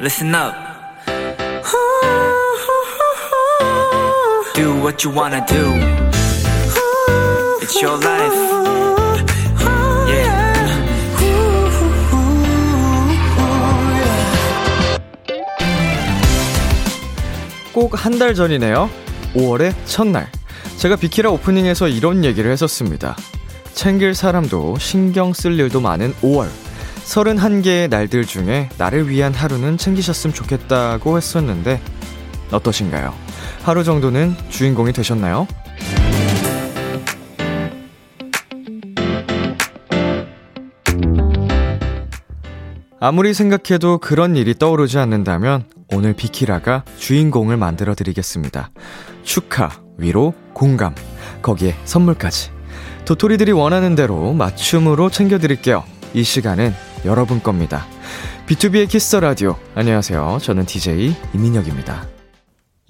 [0.00, 0.54] listen up.
[4.54, 5.74] Do what you wanna do.
[7.62, 8.34] It's your life.
[10.08, 10.58] Yeah.
[17.72, 18.90] 꼭 한 달 전이네요.
[19.34, 20.28] 5월의 첫날.
[20.78, 23.16] 제가 비키라 오프닝에서 이런 얘기를 했었습니다.
[23.74, 26.48] 챙길 사람도 신경 쓸 일도 많은 5월.
[27.08, 31.80] 31개의 날들 중에 나를 위한 하루는 챙기셨으면 좋겠다고 했었는데,
[32.50, 33.14] 어떠신가요?
[33.62, 35.46] 하루 정도는 주인공이 되셨나요?
[43.00, 48.70] 아무리 생각해도 그런 일이 떠오르지 않는다면 오늘 비키라가 주인공을 만들어 드리겠습니다.
[49.22, 50.94] 축하, 위로, 공감,
[51.40, 52.50] 거기에 선물까지.
[53.04, 55.84] 도토리들이 원하는 대로 맞춤으로 챙겨 드릴게요.
[56.12, 56.74] 이 시간은
[57.04, 57.86] 여러분 겁니다.
[58.46, 59.56] 비투비의 키스 더 라디오.
[59.74, 60.38] 안녕하세요.
[60.42, 62.06] 저는 DJ 이민혁입니다.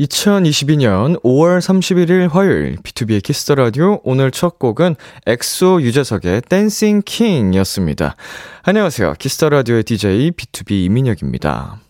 [0.00, 4.94] 2022년 5월 31일 화요일 비투비의 키스 더 라디오 오늘 첫 곡은
[5.26, 8.14] 엑소 유재석의 Dancing King이었습니다.
[8.62, 9.14] 안녕하세요.
[9.18, 11.80] 키스 더 라디오의 DJ 비투비 이민혁입니다.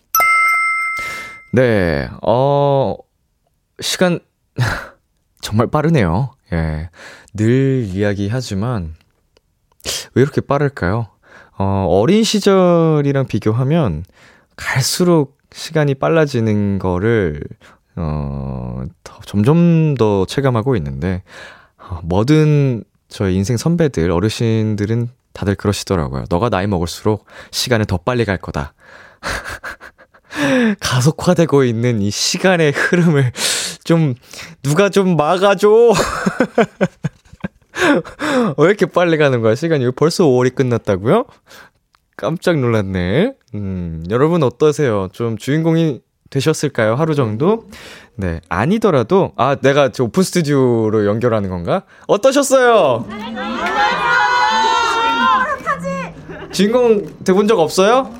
[1.53, 2.09] 네.
[2.23, 2.95] 어
[3.79, 4.19] 시간
[5.41, 6.31] 정말 빠르네요.
[6.51, 6.89] 예.
[7.35, 8.95] 늘 이야기하지만
[10.15, 11.07] 왜 이렇게 빠를까요?
[11.59, 14.05] 어, 어린 시절이랑 비교하면
[14.55, 17.41] 갈수록 시간이 빨라지는 거를
[17.97, 21.21] 어, 더, 점점 더 체감하고 있는데
[21.77, 26.25] 어, 뭐든 저희 인생 선배들, 어르신들은 다들 그러시더라고요.
[26.29, 28.73] 너가 나이 먹을수록 시간은 더 빨리 갈 거다.
[30.79, 33.33] 가속화되고 있는 이 시간의 흐름을
[33.83, 34.15] 좀
[34.63, 35.67] 누가 좀 막아줘.
[38.57, 39.91] 왜 이렇게 빨리 가는 거야, 시간이?
[39.91, 41.25] 벌써 5월이 끝났다고요?
[42.17, 43.33] 깜짝 놀랐네.
[43.55, 45.09] 음, 여러분 어떠세요?
[45.13, 46.95] 좀 주인공이 되셨을까요?
[46.95, 47.65] 하루 정도?
[48.15, 51.83] 네, 아니더라도, 아, 내가 저 오픈 스튜디오로 연결하는 건가?
[52.07, 53.07] 어떠셨어요?
[56.51, 58.11] 주인공 돼본 적 없어요?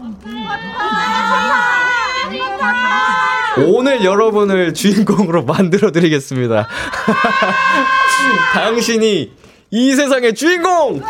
[3.68, 6.68] 오늘 여러분을 주인공으로 만들어 드리겠습니다.
[8.54, 9.34] 당신이
[9.72, 11.02] 이 세상의 주인공!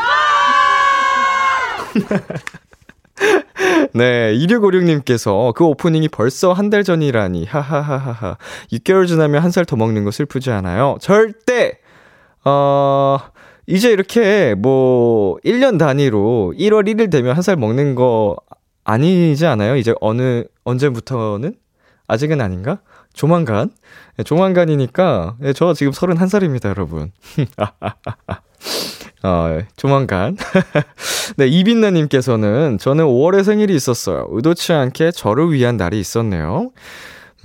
[3.94, 8.38] 네, 2656님께서 그 오프닝이 벌써 한 달 전이라니, 하하하하하.
[8.72, 10.98] 6개월 지나면 한 살 더 먹는 거 슬프지 않아요?
[11.02, 11.80] 절대!
[12.46, 13.18] 어,
[13.68, 18.36] 이제 이렇게 뭐, 1년 단위로 1월 1일 되면 한 살 먹는 거
[18.84, 19.76] 아니지 않아요?
[19.78, 21.56] 이제 어느, 언제부터는?
[22.08, 22.80] 아직은 아닌가?
[23.14, 23.72] 조만간?
[24.18, 27.12] 네, 조만간이니까, 네, 저 지금 31살입니다, 여러분.
[29.24, 30.38] 어, 조만간.
[31.38, 34.28] 네, 이빈나님께서는 저는 5월에 생일이 있었어요.
[34.30, 36.72] 의도치 않게 저를 위한 날이 있었네요.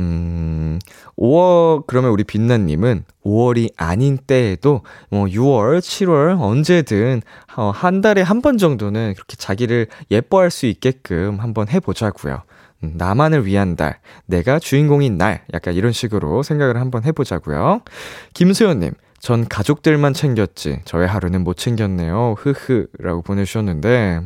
[0.01, 0.79] 음,
[1.17, 7.23] 5월, 그러면 우리 빛나님은 5월이 아닌 때에도 뭐 6월, 7월 언제든
[7.57, 12.43] 어, 한 달에 한 번 정도는 그렇게 자기를 예뻐할 수 있게끔 한번 해보자고요.
[12.83, 17.81] 음, 나만을 위한 달, 내가 주인공인 날, 약간 이런 식으로 생각을 한번 해보자고요.
[18.35, 18.93] 김수현님,
[19.25, 20.83] 전 가족들만 챙겼지.
[20.85, 22.35] 저의 하루는 못 챙겼네요.
[22.37, 22.89] 흐흐.
[22.99, 24.21] 라고 보내주셨는데,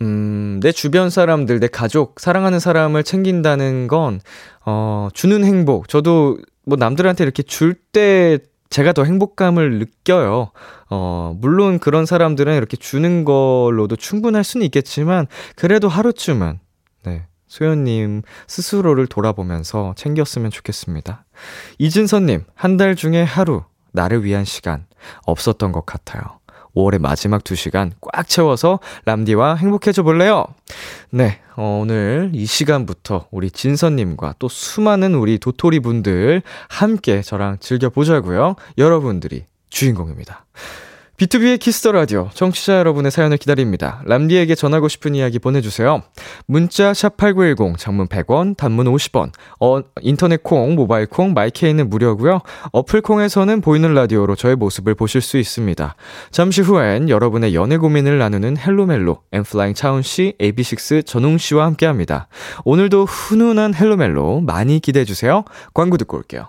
[0.00, 4.22] 음, 내 주변 사람들, 내 가족, 사랑하는 사람을 챙긴다는 건,
[4.64, 5.88] 어, 주는 행복.
[5.88, 8.38] 저도 뭐 남들한테 이렇게 줄 때
[8.70, 10.52] 제가 더 행복감을 느껴요.
[10.88, 16.60] 어, 물론 그런 사람들은 이렇게 주는 걸로도 충분할 수는 있겠지만, 그래도 하루쯤은,
[17.04, 17.26] 네.
[17.50, 21.24] 소연님 스스로를 돌아보면서 챙겼으면 좋겠습니다.
[21.78, 24.86] 이진선님, 한 달 중에 하루, 나를 위한 시간,
[25.26, 26.22] 없었던 것 같아요.
[26.76, 30.46] 5월의 마지막 2시간 꽉 채워서 람디와 행복해져 볼래요?
[31.10, 38.54] 네, 어, 오늘 이 시간부터 우리 진선님과 또 수많은 우리 도토리 분들 함께 저랑 즐겨보자고요.
[38.78, 40.44] 여러분들이 주인공입니다.
[41.20, 44.00] 비투비의 키스 더 라디오 청취자 여러분의 사연을 기다립니다.
[44.06, 46.02] 람디에게 전하고 싶은 이야기 보내주세요.
[46.46, 49.30] 문자 샵 #8910 장문 100원, 단문 50원.
[49.60, 52.40] 어, 인터넷 콩, 모바일 콩, my K는 무료고요.
[52.72, 55.94] 어플 콩에서는 보이는 라디오로 저의 모습을 보실 수 있습니다.
[56.30, 62.28] 잠시 후엔 여러분의 연애 고민을 나누는 헬로멜로 엔플라잉 차훈 씨, AB6IX 전웅 씨와 함께합니다.
[62.64, 65.44] 오늘도 훈훈한 헬로멜로 많이 기대해 주세요.
[65.74, 66.48] 광고 듣고 올게요.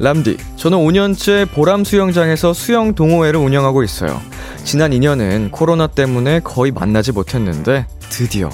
[0.00, 4.18] 람디, 저는 5년째 보람 수영장에서 수영 동호회를 운영하고 있어요.
[4.64, 8.48] 지난 2년은 코로나 때문에 거의 만나지 못했는데 드디어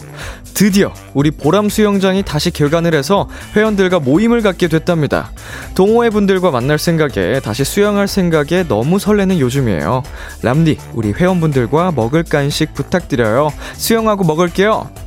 [0.55, 5.31] 드디어 우리 보람 수영장이 다시 개관을 해서 회원들과 모임을 갖게 됐답니다.
[5.77, 10.03] 동호회 분들과 만날 생각에 다시 수영할 생각에 너무 설레는 요즘이에요.
[10.43, 13.53] 람디, 우리 회원분들과 먹을 간식 부탁드려요.
[13.75, 15.06] 수영하고 먹을게요.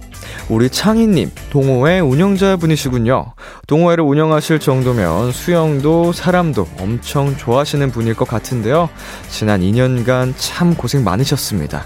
[0.49, 3.33] 우리 창희님, 동호회 운영자분이시군요.
[3.67, 8.89] 동호회를 운영하실 정도면 수영도 사람도 엄청 좋아하시는 분일 것 같은데요.
[9.29, 11.85] 지난 2년간 참 고생 많으셨습니다.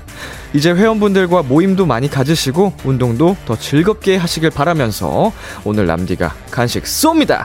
[0.54, 5.33] 이제 회원분들과 모임도 많이 가지시고 운동도 더 즐겁게 하시길 바라면서
[5.65, 7.44] 오늘 남디가 간식 쏩니다.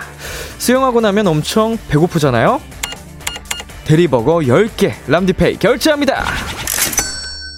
[0.58, 2.60] 수영하고 나면 엄청 배고프잖아요?
[3.86, 6.24] 대리버거 10개 람디페이 결제합니다.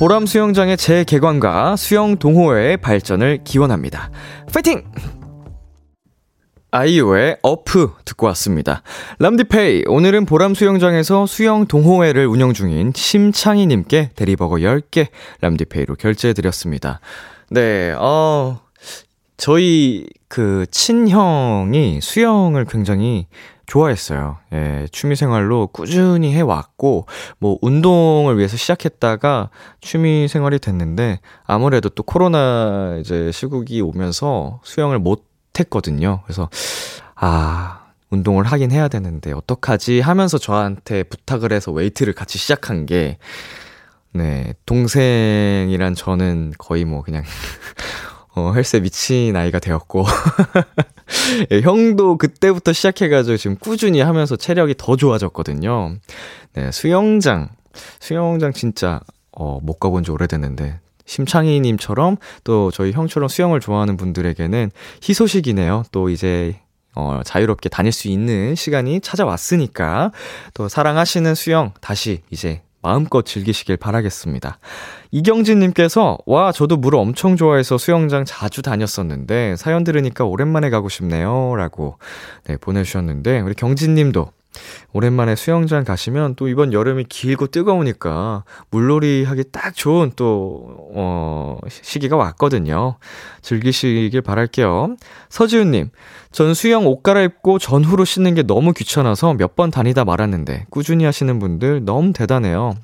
[0.00, 4.10] 보람 수영장의 재개관과 수영 동호회의 발전을 기원합니다.
[4.50, 4.82] 파이팅!
[6.70, 8.82] 아이유의 어프 듣고 왔습니다.
[9.18, 15.08] 람디페이, 오늘은 보람 수영장에서 수영 동호회를 운영 중인 심창희님께 대리버거 10개
[15.42, 17.00] 람디페이로 결제해드렸습니다.
[17.50, 18.58] 네, 어,
[19.36, 23.26] 저희 그 친형이 수영을 굉장히
[23.70, 24.38] 좋아했어요.
[24.52, 27.06] 예, 취미 생활로 꾸준히 해왔고,
[27.38, 29.50] 뭐, 운동을 위해서 시작했다가
[29.80, 35.24] 취미 생활이 됐는데, 아무래도 또 코로나 이제 시국이 오면서 수영을 못
[35.56, 36.20] 했거든요.
[36.24, 36.50] 그래서,
[37.14, 43.18] 아, 운동을 하긴 해야 되는데, 어떡하지 하면서 저한테 부탁을 해서 웨이트를 같이 시작한 게,
[44.12, 47.22] 네, 동생이란 저는 거의 뭐 그냥,
[48.34, 50.04] 어, 헬스에 미친 아이가 되었고,
[51.50, 55.96] 예, 형도 그때부터 시작해가지고 지금 꾸준히 하면서 체력이 더 좋아졌거든요.
[56.54, 57.48] 네, 수영장,
[57.98, 59.00] 수영장 진짜,
[59.32, 64.70] 어, 못 가본 지 오래됐는데, 심창희님처럼 또 저희 형처럼 수영을 좋아하는 분들에게는
[65.02, 65.82] 희소식이네요.
[65.90, 66.60] 또 이제
[66.94, 70.12] 어, 자유롭게 다닐 수 있는 시간이 찾아왔으니까
[70.54, 74.58] 또 사랑하시는 수영 다시 이제 마음껏 즐기시길 바라겠습니다.
[75.10, 81.54] 이경진님께서, 와, 저도 물을 엄청 좋아해서 수영장 자주 다녔었는데, 사연 들으니까 오랜만에 가고 싶네요.
[81.56, 81.98] 라고,
[82.44, 84.32] 네, 보내주셨는데, 우리 경진님도,
[84.92, 92.16] 오랜만에 수영장 가시면 또 이번 여름이 길고 뜨거우니까 물놀이 하기 딱 좋은 또, 어, 시기가
[92.16, 92.96] 왔거든요.
[93.42, 94.96] 즐기시길 바랄게요.
[95.28, 95.90] 서지훈님,
[96.32, 101.38] 전 수영 옷 갈아입고 전후로 씻는 게 너무 귀찮아서 몇 번 다니다 말았는데 꾸준히 하시는
[101.38, 102.74] 분들 너무 대단해요.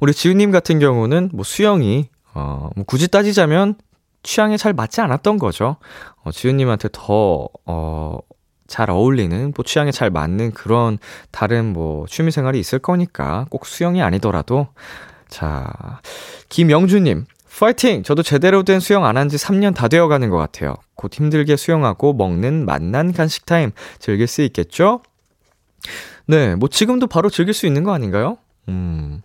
[0.00, 3.76] 우리 지훈님 같은 경우는 뭐 수영이, 어, 뭐 굳이 따지자면
[4.22, 5.76] 취향에 잘 맞지 않았던 거죠.
[6.22, 8.18] 어, 지훈님한테 더, 어,
[8.68, 10.98] 잘 어울리는, 뭐 취향에 잘 맞는 그런
[11.30, 14.68] 다른 뭐 취미 생활이 있을 거니까 꼭 수영이 아니더라도.
[15.28, 16.00] 자,
[16.48, 17.26] 김영주님.
[17.58, 18.02] 파이팅!
[18.02, 20.74] 저도 제대로 된 수영 안 한 지 3년 다 되어 가는 것 같아요.
[20.94, 25.00] 곧 힘들게 수영하고 먹는 맛난 간식 타임 즐길 수 있겠죠?
[26.26, 28.36] 네, 뭐 지금도 바로 즐길 수 있는 거 아닌가요?
[28.68, 29.22] 음,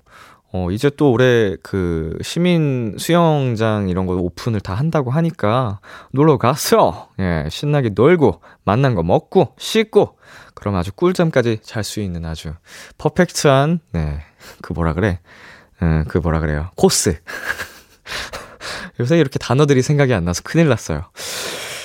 [0.53, 5.79] 어, 이제 또 올해 그 시민 수영장 이런 거 오픈을 다 한다고 하니까
[6.11, 7.09] 놀러 가서.
[7.19, 10.17] 예, 신나게 놀고 맛난 거 먹고 씻고
[10.53, 12.53] 그럼 아주 꿀잠까지 잘 수 있는 아주
[12.97, 14.19] perfect한 네.
[14.61, 15.19] 그 뭐라 그래?
[15.81, 16.69] 음, 그 뭐라 그래요?
[16.75, 17.19] 코스.
[18.99, 21.03] 요새 이렇게 단어들이 생각이 안 나서 큰일 났어요.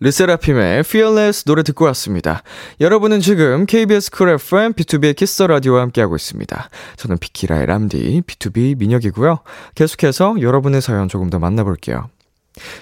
[0.00, 2.42] 르세라핌의 Fearless 노래 듣고 왔습니다.
[2.80, 6.70] 여러분은 지금 KBS 쿨 FM 비투비의 키스 더 라디오와 함께하고 있습니다.
[6.96, 9.40] 저는 비키라의 람디 B2B 민혁이고요.
[9.74, 12.10] 계속해서 여러분의 사연 조금 더 만나볼게요.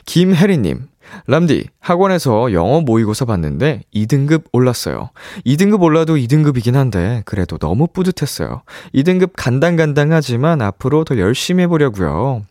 [0.04, 0.88] 김혜리님,
[1.26, 5.11] 람디, 학원에서 영어 모의고사 봤는데 2등급 올랐어요.
[5.46, 8.62] 2등급 올라도 2등급이긴 한데, 그래도 너무 뿌듯했어요.
[8.94, 12.42] 2등급 간당간당하지만 앞으로 더 열심히 해보려고요.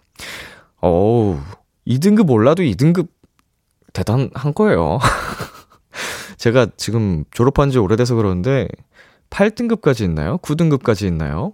[0.81, 1.39] 어우,
[1.87, 3.07] 2등급 올라도 2등급
[3.95, 4.99] 대단한 거예요.
[6.37, 8.67] 제가 지금 졸업한 지 오래돼서 그러는데
[9.29, 10.37] 8등급까지 있나요?
[10.39, 11.53] 9등급까지 있나요?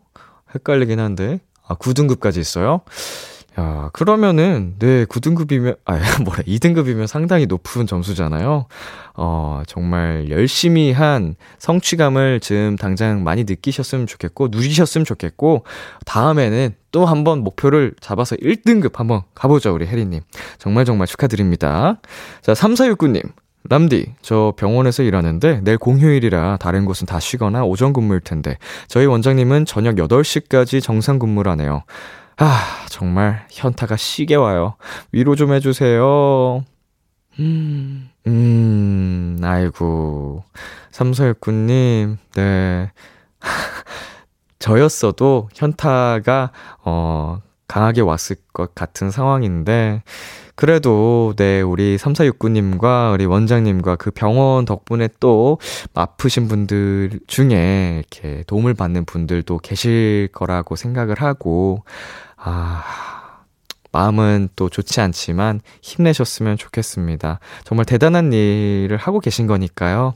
[0.53, 1.39] 헷갈리긴 한데.
[1.65, 2.81] 아, 9등급까지 있어요?
[3.60, 8.65] 야, 그러면은, 네, 9등급이면, 아, 뭐래, 2등급이면 상당히 높은 점수잖아요.
[9.15, 15.65] 어, 정말 열심히 한 성취감을 지금 당장 많이 느끼셨으면 좋겠고, 누리셨으면 좋겠고,
[16.05, 20.22] 다음에는 또 한번 목표를 잡아서 1등급 한번 가보죠, 우리 혜리님.
[20.58, 22.00] 정말 정말 축하드립니다.
[22.41, 23.31] 자, 3469님.
[23.70, 29.65] 람디, 저 병원에서 일하는데 내일 공휴일이라 다른 곳은 다 쉬거나 오전 근무일 텐데 저희 원장님은
[29.65, 31.84] 저녁 8시까지 정상 근무를 하네요.
[32.43, 34.74] 아, 정말 현타가 시게 와요.
[35.12, 36.65] 위로 좀 해주세요.
[37.38, 40.43] 음, 음, 아이고.
[40.89, 42.91] 삼서육구님, 네.
[44.57, 46.51] 저였어도 현타가,
[46.83, 50.01] 어, 강하게 왔을 것 같은 상황인데,
[50.55, 55.60] 그래도, 네, 우리 3469님과 우리 원장님과 그 병원 덕분에 또
[55.93, 61.83] 아프신 분들 중에 이렇게 도움을 받는 분들도 계실 거라고 생각을 하고,
[62.43, 63.43] 아,
[63.91, 67.39] 마음은 또 좋지 않지만 힘내셨으면 좋겠습니다.
[67.63, 70.13] 정말 대단한 일을 하고 계신 거니까요.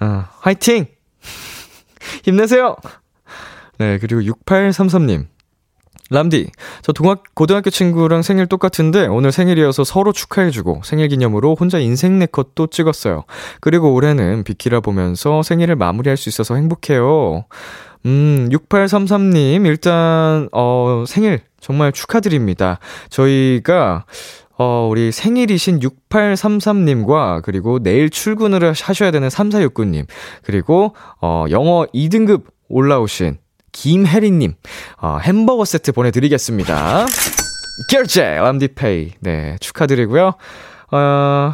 [0.00, 0.86] 어, 화이팅!
[2.24, 2.76] 힘내세요!
[3.78, 5.26] 네, 그리고 6833님.
[6.12, 6.50] 람디,
[6.82, 12.66] 저 동학, 고등학교 친구랑 생일 똑같은데 오늘 생일이어서 서로 축하해주고 생일 기념으로 혼자 인생 네컷도
[12.66, 13.22] 찍었어요.
[13.60, 17.44] 그리고 올해는 비키라 보면서 생일을 마무리할 수 있어서 행복해요.
[18.06, 22.78] 음, 6833님, 일단, 어, 생일 정말 축하드립니다.
[23.10, 24.04] 저희가,
[24.56, 30.06] 어, 우리 생일이신 6833님과, 그리고 내일 출근을 하셔야 되는 3469님,
[30.42, 33.38] 그리고, 어, 영어 2등급 올라오신
[33.72, 34.54] 김혜리님,
[35.00, 37.06] 어, 햄버거 세트 보내드리겠습니다.
[37.90, 39.12] 결제, 람디페이.
[39.20, 40.32] 네, 축하드리고요.
[40.92, 41.52] 어,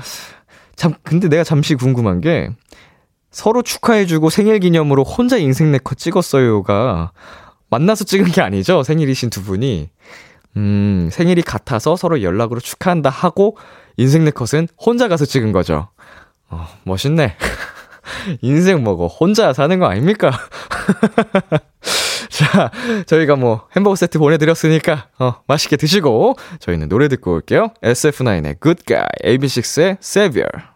[0.75, 2.51] 참, 근데 내가 잠시 궁금한 게,
[3.37, 7.13] 서로 축하해주고 생일 기념으로 혼자 인생 네컷 찍었어요가
[7.69, 8.83] 만나서 찍은 게 아니죠?
[8.83, 9.91] 생일이신 두 분이.
[10.57, 13.59] 음, 생일이 같아서 서로 연락으로 축하한다 하고
[13.99, 15.91] 인생 네컷은 혼자 가서 찍은 거죠.
[16.49, 17.37] 어, 멋있네.
[18.41, 20.33] 인생 뭐고 혼자 사는 거 아닙니까?
[22.31, 22.71] 자,
[23.05, 27.75] 저희가 뭐 햄버거 세트 보내드렸으니까 어, 맛있게 드시고 저희는 노래 듣고 올게요.
[27.83, 30.76] SF9의 Good Guy, AB6IX의 Savior.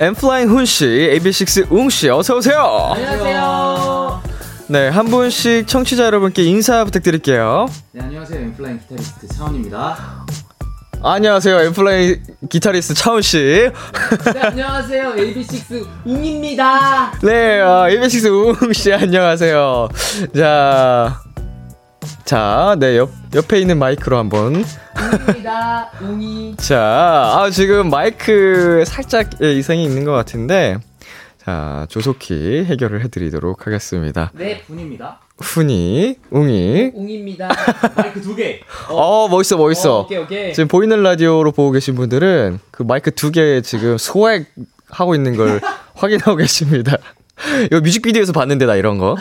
[0.00, 2.92] 엠플라잉 훈씨, AB6 웅씨, 어서오세요!
[2.94, 4.22] 안녕하세요
[4.68, 7.66] 네, 한 분씩 청취자 여러분께 인사 부탁드릴게요.
[7.92, 10.24] 네 안녕하세요 엠플라잉 기타리스트 차원입니다
[11.02, 13.70] 안녕하세요, 엠플라잉 기타리스트 차훈씨.
[14.32, 19.88] 네 안녕하세요 AB6 웅입니다 네, 어, AB6 웅씨, 안녕하세요.
[20.34, 21.20] 자,
[22.24, 24.54] 자, 네, 옆, 옆에 있는 마이크로 한번.
[24.56, 26.78] 웅입니다 웅이 자,
[27.36, 30.78] 아, 지금 마이크 살짝 예, 이상이 있는 것 같은데,
[31.38, 34.30] 자, 조속히 해결을 해드리도록 하겠습니다.
[34.34, 36.90] 네 분입니다 훈이, 웅이.
[36.94, 37.48] 웅입니다
[37.96, 40.00] 마이크 두 개 어, 멋있어, 멋있어.
[40.00, 44.46] 오케이 오케이 지금 보이는 라디오로 보고 계신 분들은 그 마이크 두 개 지금 소액
[44.90, 45.60] 하고 있는 걸
[45.94, 46.96] 확인하고 계십니다.
[47.66, 49.16] 이거 뮤직비디오에서 봤는데, 나 이런 거.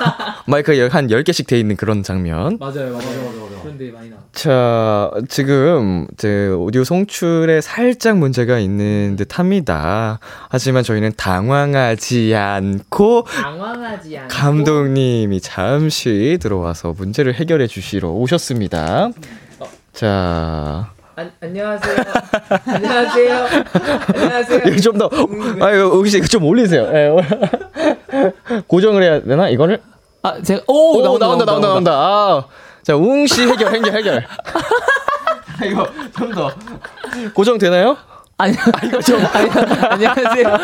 [0.46, 2.58] 마이크가 한 10개씩 돼 있는 그런 장면.
[2.58, 9.38] 맞아요 맞아요 맞아요 그런데 많이 나 자, 지금, 제 오디오 송출에 살짝 문제가 있는 듯
[9.38, 10.18] 합니다.
[10.50, 19.10] 하지만 저희는 당황하지 않고, 당황하지 않고 감독님이 잠시 들어와서 문제를 해결해 주시러 오셨습니다.
[19.94, 21.96] 자, 안, 안녕하세요
[22.66, 23.46] 안녕하세요
[24.14, 25.08] 안녕하세요 이거 좀 더,
[25.60, 26.90] 아유, 혹시 이거 좀 올리세요.
[26.92, 28.30] 예.
[28.66, 29.48] 고정을 해야 되나?
[29.48, 29.80] 이거를?
[30.22, 31.92] 아 제가 오, 오, 나온다, 나온다, 나온다, 나온다.
[31.92, 32.44] 아,
[32.82, 34.26] 자, 웅씨 해결, 해결, 해결.
[35.60, 35.86] 아, 이거
[36.18, 36.50] 좀 더.
[37.34, 37.96] 고정되나요?
[38.36, 39.20] 아니, 이거 좀.
[39.90, 40.58] 안녕하세요.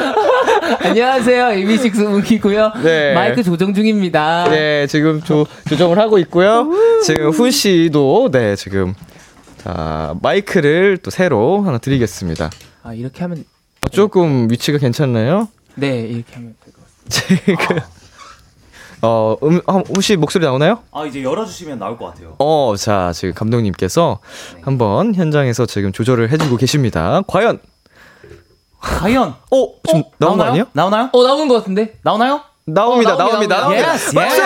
[0.80, 1.44] 안녕하세요.
[1.44, 2.72] AB6 웅이고요.
[2.82, 3.14] 네.
[3.14, 4.48] 마이크 조정 중입니다.
[4.50, 6.66] 네, 지금 조, 조정을 하고 있고요.
[7.04, 8.94] 지금 훈 씨도, 네, 지금,
[9.62, 12.50] 자, 마이크를 또 새로 하나 드리겠습니다.
[12.82, 13.44] 아, 이렇게 하면,
[13.92, 15.48] 조금 위치가 괜찮나요?
[15.74, 17.66] 네, 이렇게 하면 될 것 같습니다.
[17.66, 17.78] 지금,
[19.02, 20.80] 어, 음, 아, 혹시 목소리 나오나요?
[20.92, 22.34] 아 이제 열어주시면 나올 것 같아요.
[22.38, 24.18] 어, 자, 지금 감독님께서
[24.62, 27.22] 한번 현장에서 지금 조절을 해주고 계십니다.
[27.26, 27.60] 과연,
[28.80, 30.50] 과연 어, 지금 나온 거 나오나요?
[30.50, 30.66] 아니에요?
[30.72, 31.10] 나오나요?
[31.12, 31.98] 어, 나온 것 같은데?
[32.02, 32.42] 나오나요?
[32.66, 33.94] 나옵니다, 어, 나옵니다, 나옵니다.
[33.94, 34.40] Yes, 박수!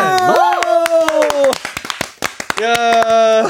[2.62, 3.44] 야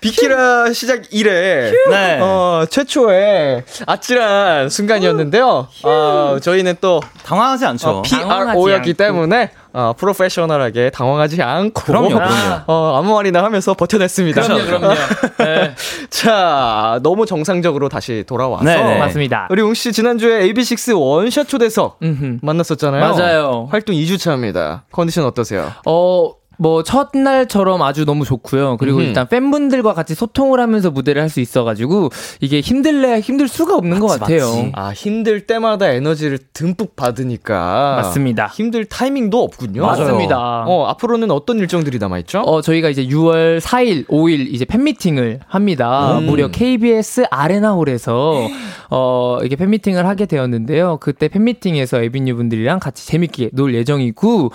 [0.00, 2.18] 비키라 시작 이래 네.
[2.20, 5.68] 어, 최초의 아찔한 순간이었는데요.
[5.82, 7.88] 어, 저희는 또 당황하지 않죠.
[7.88, 12.62] 어, PRO였기 때문에 어, 프로페셔널하게 당황하지 않고 그럼요, 그럼요.
[12.66, 14.40] 어, 아무 말이나 하면서 버텨냈습니다.
[14.42, 14.94] 그럼요, 그럼요.
[15.38, 15.74] 네,
[16.08, 18.98] 자, 너무 정상적으로 다시 돌아와서 네, 네.
[18.98, 19.48] 맞습니다.
[19.50, 21.98] 우리 웅씨 지난주에 AB6 원샷 초대석.
[22.40, 23.00] 만났었잖아요.
[23.14, 23.68] 맞아요.
[23.70, 24.84] 활동 2주 차입니다.
[24.92, 25.72] 컨디션 어떠세요?
[25.84, 28.76] 어, 뭐, 첫날처럼 아주 너무 좋고요.
[28.78, 29.06] 그리고 음흠.
[29.08, 32.10] 일단 팬분들과 같이 소통을 하면서 무대를 할 수 있어가지고,
[32.40, 34.46] 이게 힘들래 힘들 수가 없는 것 맞지, 같아요.
[34.46, 34.72] 맞지.
[34.74, 37.96] 아, 힘들 때마다 에너지를 듬뿍 받으니까.
[37.96, 38.46] 맞습니다.
[38.46, 39.82] 힘들 타이밍도 없군요.
[39.84, 40.64] 맞습니다.
[40.66, 42.40] 어, 앞으로는 어떤 일정들이 남아 있죠?
[42.40, 46.18] 어, 저희가 이제 6월 4일, 5일 이제 팬 미팅을 합니다.
[46.18, 46.26] 음.
[46.26, 48.46] 무려 KBS 아레나홀에서
[48.90, 50.98] 어, 이게 팬 미팅을 하게 되었는데요.
[51.00, 54.52] 그때 팬 미팅에서 에비뉴 분들이랑 같이 재밌게 놀 예정이고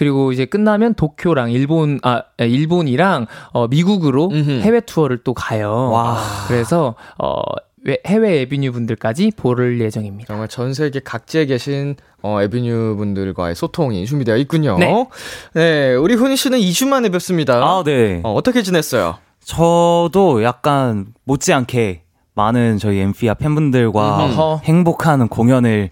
[0.00, 4.50] 그리고 이제 끝나면 도쿄랑 일본 아 일본이랑 어, 미국으로 음흠.
[4.62, 5.90] 해외 투어를 또 가요.
[5.92, 6.16] 와.
[6.48, 7.42] 그래서 어
[7.84, 10.28] 외- 해외 에비뉴 분들까지 볼 예정입니다.
[10.28, 14.78] 정말 전 세계 각지에 계신 어, 에비뉴 분들과의 소통이 준비되어 있군요.
[14.78, 15.06] 네.
[15.52, 17.56] 네, 우리 훈이 씨는 2주 만에 뵙습니다.
[17.62, 18.22] 아 네.
[18.24, 19.18] 어, 어떻게 지냈어요?
[19.44, 22.04] 저도 약간 못지않게
[22.34, 24.60] 많은 저희 엔피아 팬분들과 어허.
[24.64, 25.90] 행복한 공연을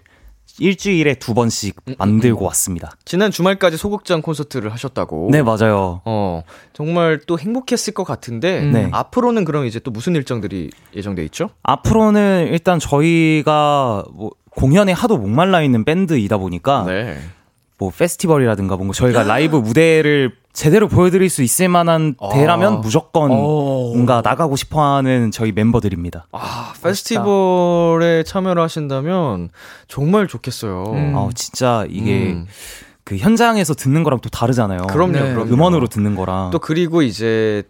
[0.59, 2.91] 일주일에 두 번씩 만들고 왔습니다.
[3.05, 5.29] 지난 주말까지 소극장 콘서트를 하셨다고.
[5.31, 6.01] 네 맞아요.
[6.05, 8.71] 어, 정말 또 행복했을 것 같은데 음.
[8.71, 8.89] 네.
[8.91, 11.49] 앞으로는 그럼 이제 또 무슨 일정들이 예정돼 있죠?
[11.63, 17.17] 앞으로는 일단 저희가 뭐 공연에 하도 목말라 있는 밴드이다 보니까 네.
[17.77, 22.29] 뭐 페스티벌이라든가 뭔가 저희가 라이브 무대를 제대로 보여드릴 수 있을 만한 아.
[22.29, 23.93] 대라면 무조건 오.
[23.93, 26.27] 뭔가 나가고 싶어하는 저희 멤버들입니다.
[26.31, 29.49] 아, 페스티벌에 참여를 하신다면
[29.87, 30.83] 정말 좋겠어요.
[30.87, 31.13] 음.
[31.15, 32.47] 아 진짜 이게 음.
[33.03, 34.87] 그 현장에서 듣는 거랑 또 다르잖아요.
[34.87, 35.33] 그럼요, 네.
[35.33, 35.51] 그럼요.
[35.51, 37.63] 음원으로 듣는 거랑 또 그리고 이제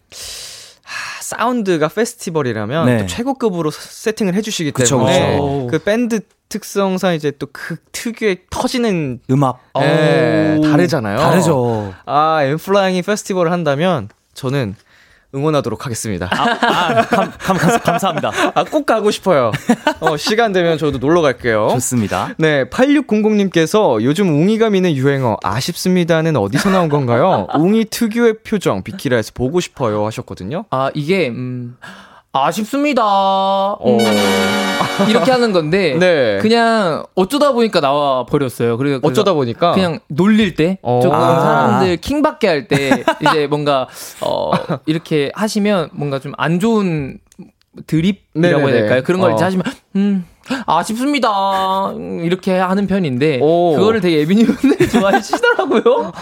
[0.82, 2.98] 하, 사운드가 페스티벌이라면 네.
[2.98, 5.68] 또 최고급으로 세팅을 해주시기 그쵸, 때문에 그쵸.
[5.70, 10.62] 그 밴드 특성상 이제 또 그 특유의 터지는 음악 예, 오.
[10.62, 11.18] 다르잖아요.
[11.18, 11.94] 다르죠.
[12.06, 14.74] 아, 엠플라잉이 페스티벌을 한다면 저는
[15.34, 16.28] 응원하도록 하겠습니다.
[16.32, 18.32] 아, 감, 감, 감, 감 사합니다.
[18.54, 19.52] 아, 꼭 가고 싶어요.
[20.00, 21.68] 어, 시간 되면 저도 놀러 갈게요.
[21.74, 22.34] 좋습니다.
[22.38, 27.46] 네, 8600님께서 요즘 웅이가 미는 유행어 아쉽습니다는 어디서 나온 건가요?
[27.54, 30.64] 웅이 특유의 표정 비키라에서 보고 싶어요 하셨거든요.
[30.70, 31.76] 아 이게 음
[32.32, 33.02] 아쉽습니다.
[33.04, 33.98] 어.
[35.08, 36.38] 이렇게 하는 건데 네.
[36.40, 38.76] 그냥 어쩌다 보니까 나와 버렸어요.
[38.76, 41.00] 그래서 어쩌다 보니까 그냥 놀릴 때 어.
[41.02, 41.40] 조금 아.
[41.40, 43.88] 사람들 킹받게 할 때 이제 뭔가
[44.20, 44.52] 어
[44.86, 47.18] 이렇게 하시면 뭔가 좀 안 좋은
[47.86, 48.68] 드립이라고.
[48.68, 49.02] 해야 될까요?
[49.04, 49.46] 그런 걸 이제 어.
[49.46, 49.64] 하시면
[49.96, 50.24] 음
[50.66, 53.74] 아쉽습니다 음, 이렇게 하는 편인데 오.
[53.76, 56.12] 그거를 되게 에비뉴 분들이 좋아하시더라고요.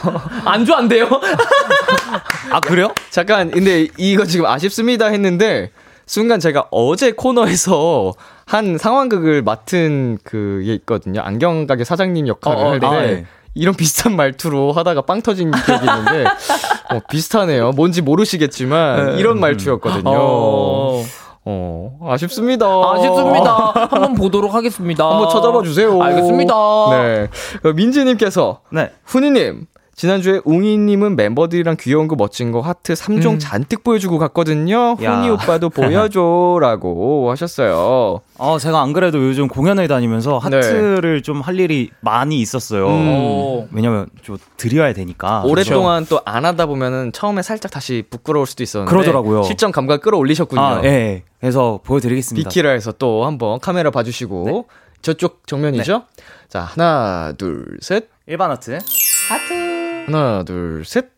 [0.44, 1.08] 안 좋아한대요.
[2.50, 2.92] 아, 그래요?
[3.10, 5.70] 잠깐 근데 이거 지금 아쉽습니다 했는데
[6.08, 8.14] 순간 제가 어제 코너에서
[8.46, 11.20] 한 상황극을 맡은 그게 있거든요.
[11.20, 12.86] 안경 가게 사장님 역할을 어, 어, 할 때.
[12.86, 13.26] 아, 네.
[13.54, 16.24] 이런 비슷한 말투로 하다가 빵 터진 기억이 있는데
[16.90, 17.72] 어, 비슷하네요.
[17.72, 20.10] 뭔지 모르시겠지만 이런 말투였거든요.
[20.10, 21.04] 어,
[21.44, 22.66] 어, 아쉽습니다.
[22.66, 23.72] 아쉽습니다.
[23.90, 25.10] 한번 보도록 하겠습니다.
[25.10, 26.00] 한번 찾아봐 주세요.
[26.00, 26.54] 알겠습니다.
[26.90, 27.28] 네.
[27.64, 28.92] 어, 민지님께서 네.
[29.04, 29.66] 훈이님
[29.98, 33.38] 지난주에 웅이님은 멤버들이랑 귀여운 거 멋진 거 하트 3종 음.
[33.40, 34.96] 잔뜩 보여주고 갔거든요.
[35.02, 35.16] 야.
[35.16, 38.20] 훈이 오빠도 보여줘라고 하셨어요.
[38.38, 40.56] 어, 제가 안 그래도 요즘 공연을 다니면서 네.
[40.58, 42.86] 하트를 좀할 일이 많이 있었어요.
[42.86, 43.08] 음.
[43.08, 43.68] 오.
[43.72, 45.42] 왜냐면 좀 드려야 되니까.
[45.44, 49.42] 오랫동안 또안 하다 보면은 처음에 살짝 다시 부끄러울 수도 있었는데 그러더라고요.
[49.42, 50.62] 실전 감각 끌어올리셨군요.
[50.62, 50.88] 아, 예.
[50.88, 51.22] 예.
[51.40, 52.48] 그래서 보여드리겠습니다.
[52.48, 54.62] 비키라에서 또 한번 카메라 봐주시고 네.
[55.02, 56.04] 저쪽 정면이죠?
[56.46, 58.10] 자 하나 둘 셋.
[58.26, 59.67] 일반 하트, 하
[60.08, 61.10] 나 둘 셋.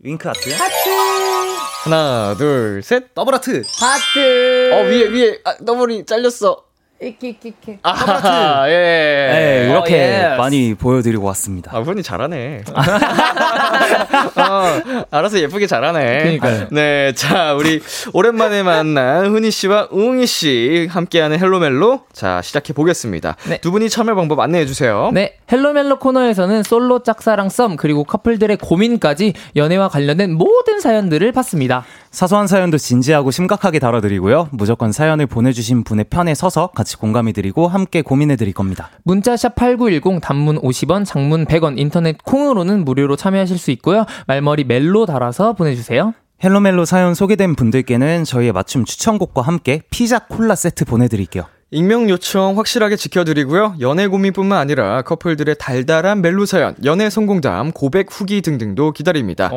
[0.00, 0.50] 윙크 하트,
[1.84, 3.14] 하나 둘 셋.
[3.14, 3.62] 더블 하트.
[3.80, 4.72] 하트.
[4.74, 6.65] 어 위에 위에 아, 네 머리 잘렸어.
[7.00, 7.78] 이키키키.
[7.82, 8.72] 아, 예.
[8.72, 10.36] 네, 이렇게 어.
[10.38, 11.76] 많이 보여드리고 왔습니다.
[11.76, 12.62] 아, 훈이 잘하네.
[14.36, 16.18] 어, 알아서 예쁘게 잘하네.
[16.18, 16.68] 그러니까요.
[16.72, 17.82] 네, 자, 우리
[18.14, 22.00] 오랜만에 만난 훈이 씨와 웅이 씨 함께하는 헬로멜로.
[22.14, 23.36] 자, 시작해 보겠습니다.
[23.46, 23.58] 네.
[23.58, 25.10] 두 분이 참여 방법 안내해 주세요.
[25.12, 31.84] 네, 헬로멜로 코너에서는 솔로 짝사랑 썸 그리고 커플들의 고민까지 연애와 관련된 모든 사연들을 받습니다.
[32.10, 34.48] 사소한 사연도 진지하고 심각하게 다뤄드리고요.
[34.52, 38.90] 무조건 사연을 보내주신 분의 편에 서서 같이 공감해 드리고 함께 고민해 드릴 겁니다.
[39.02, 44.06] 문자샵 8910 단문 50원, 장문 100원, 인터넷 콩으로는 무료로 참여하실 수 있고요.
[44.28, 46.14] 말머리 멜로 달아서 보내 주세요.
[46.44, 51.46] 헬로멜로 사연 소개된 분들께는 저희의 맞춤 추천곡과 함께 피자 콜라 세트 보내 드릴게요.
[51.72, 53.74] 익명 요청 확실하게 지켜드리고요.
[53.80, 59.50] 연애 고민뿐만 아니라 커플들의 달달한 멜로 사연, 연애 성공담, 고백 후기 등등도 기다립니다.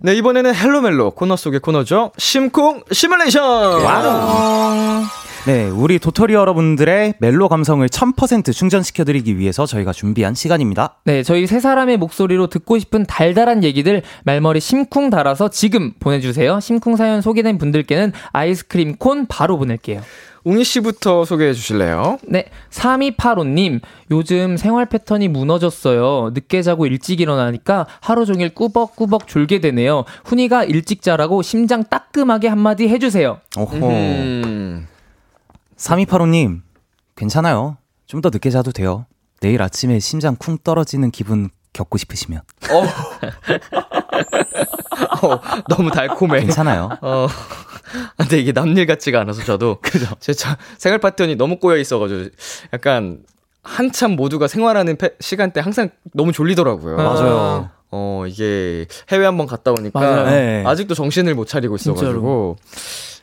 [0.00, 2.12] 네, 이번에는 헬로멜로 코너 속의 코너죠.
[2.16, 3.82] 심쿵 시뮬레이션!
[5.46, 10.96] 네, 우리 도토리 여러분들의 멜로 감성을 1000% 충전시켜드리기 위해서 저희가 준비한 시간입니다.
[11.04, 16.60] 네, 저희 세 사람의 목소리로 듣고 싶은 달달한 얘기들 말머리 심쿵 달아서 지금 보내주세요.
[16.60, 20.02] 심쿵 사연 소개된 분들께는 아이스크림 콘 바로 보낼게요.
[20.44, 22.18] 웅이 씨부터 소개해 주실래요?
[22.26, 26.32] 네, 3285님, 요즘 생활 패턴이 무너졌어요.
[26.34, 30.04] 늦게 자고 일찍 일어나니까 하루 종일 꾸벅꾸벅 졸게 되네요.
[30.24, 33.40] 훈이가 일찍 자라고 심장 따끔하게 한마디 해주세요.
[33.56, 33.88] 오호.
[33.88, 34.86] 음.
[35.80, 36.60] 3285님,
[37.16, 37.76] 괜찮아요.
[38.06, 39.06] 좀 더 늦게 자도 돼요.
[39.40, 42.42] 내일 아침에 심장 쿵 떨어지는 기분 겪고 싶으시면.
[42.70, 42.84] 어,
[45.74, 46.40] 너무 달콤해.
[46.40, 46.90] 괜찮아요.
[47.00, 47.26] 어.
[48.18, 50.06] 근데 이게 남일 같지가 않아서 저도 그죠.
[50.20, 52.28] 제 자, 생활 파트너이 너무 꼬여 있어가지고
[52.74, 53.22] 약간
[53.62, 56.96] 한참 모두가 생활하는 패, 시간대 항상 너무 졸리더라고요.
[56.96, 57.70] 맞아요.
[57.92, 60.26] 어 이게 해외 한번 갔다 오니까 맞아요.
[60.26, 60.62] 네.
[60.66, 62.56] 아직도 정신을 못 차리고 있어가지고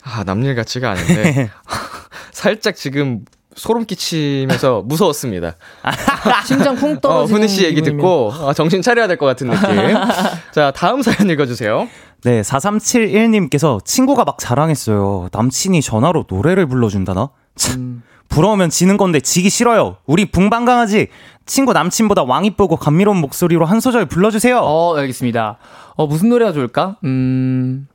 [0.02, 1.50] 아 남일 같지가 않은데
[2.32, 3.24] 살짝 지금
[3.56, 5.56] 소름 끼치면서 무서웠습니다.
[6.46, 7.82] 심장 쿵 어, 떨어지는 훈이 씨 얘기.
[7.82, 9.94] 듣고 아, 정신 차려야 될 것 같은 느낌.
[10.52, 11.88] 자 다음 사연 읽어주세요.
[12.24, 15.28] 네, 4371님께서 친구가 막 자랑했어요.
[15.32, 17.30] 남친이 전화로 노래를 불러준다나?
[17.56, 19.96] 참, 부러우면 지는 건데 지기 싫어요.
[20.06, 21.08] 우리 붕방강아지
[21.46, 24.58] 친구 남친보다 왕 이쁘고 감미로운 목소리로 한 소절 불러주세요.
[24.58, 25.58] 어, 알겠습니다.
[25.96, 26.96] 어, 무슨 노래가 좋을까?
[27.04, 27.88] 음.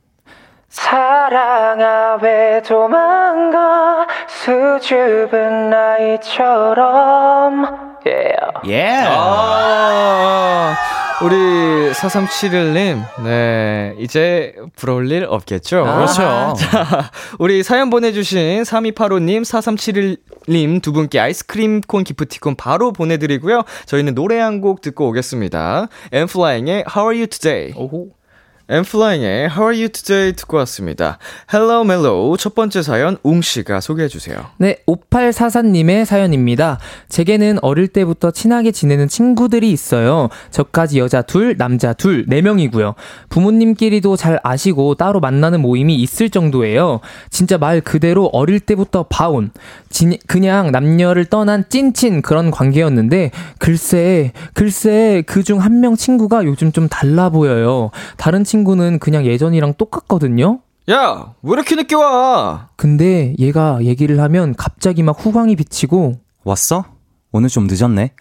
[0.74, 7.64] 사랑아 왜 도망가 수줍은 나이처럼
[8.04, 8.60] yeah.
[8.66, 9.04] 예.
[9.06, 10.74] 아,
[11.22, 15.84] 우리 4371님, 네, 이제 부러울 일 없겠죠?
[15.84, 16.54] 그렇죠.
[16.58, 19.42] 자, 우리 사연 보내주신 3285님,
[20.48, 23.62] 4371님 두 분께 아이스크림 콘 기프티콘 바로 보내드리고요.
[23.86, 25.86] 저희는 노래 한 곡 듣고 오겠습니다.
[26.12, 27.72] 엠플라잉의 How are you today?
[27.76, 28.08] 오호.
[28.66, 31.18] 엠플라잉의 How are you today 듣고 왔습니다.
[31.52, 34.38] Hello Mellow 첫 번째 사연 웅씨가 소개해 주세요.
[34.56, 36.78] 네, 5844님의 사연입니다.
[37.10, 40.30] 제게는 어릴 때부터 친하게 지내는 친구들이 있어요.
[40.50, 42.94] 저까지 여자 둘, 남자 둘, 네 명이고요
[43.28, 47.00] 부모님끼리도 잘 아시고 따로 만나는 모임이 있을 정도예요.
[47.28, 49.50] 진짜 말 그대로 어릴 때부터 봐온,
[49.90, 56.88] 진, 그냥 남녀를 떠난 찐친 그런 관계였는데, 글쎄, 글쎄, 그중 한 명 친구가 요즘 좀
[56.88, 57.90] 달라 보여요.
[58.16, 60.60] 다른 친구 는 그냥 예전이랑 똑같거든요.
[60.90, 62.68] 야, 왜 이렇게 늦게 와?
[62.76, 66.14] 근데 얘가 얘기를 하면 갑자기 막 후광이 비치고
[66.44, 66.84] 왔어?
[67.32, 68.12] 오늘 좀 늦었네.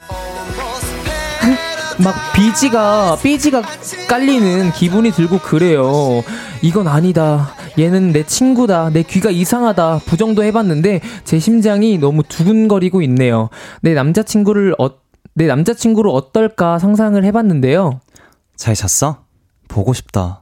[2.04, 3.62] 막 비지가 삐지가
[4.10, 6.24] 깔리는 기분이 들고 그래요.
[6.64, 7.50] 이건 아니다.
[7.78, 8.90] 얘는 내 친구다.
[8.90, 10.00] 내 귀가 이상하다.
[10.06, 13.50] 부정도 해봤는데 제 심장이 너무 두근거리고 있네요.
[13.82, 14.92] 내 남자친구를 어,
[15.36, 18.00] 내 남자친구를 어떨까 상상을 해봤는데요.
[18.56, 19.23] 잘 잤어?
[19.74, 20.42] 보고 싶다.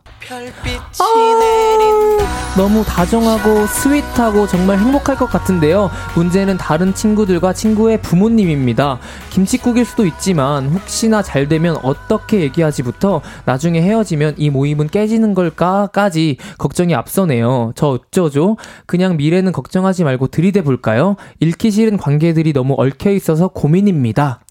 [1.40, 2.26] 내린다
[2.58, 5.90] 너무 다정하고 sweet하고 정말 행복할 것 같은데요.
[6.16, 9.00] 문제는 다른 친구들과 친구의 부모님입니다.
[9.30, 16.94] 김치국일 수도 있지만 혹시나 잘 되면 어떻게 얘기하지부터 나중에 헤어지면 이 모임은 깨지는 걸까까지 걱정이
[16.94, 17.72] 앞서네요.
[17.76, 18.58] 저 어쩌죠?
[18.86, 21.16] 그냥 미래는 걱정하지 말고 들이대 볼까요?
[21.40, 24.42] 잃기 싫은 관계들이 너무 얽혀 있어서 고민입니다.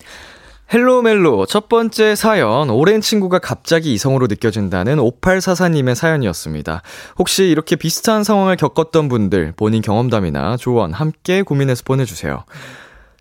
[0.73, 6.83] 헬로멜로 첫 번째 사연 오랜 친구가 갑자기 이성으로 느껴진다는 5844님의 사연이었습니다.
[7.19, 12.45] 혹시 이렇게 비슷한 상황을 겪었던 분들 본인 경험담이나 조언 함께 고민해서 보내주세요.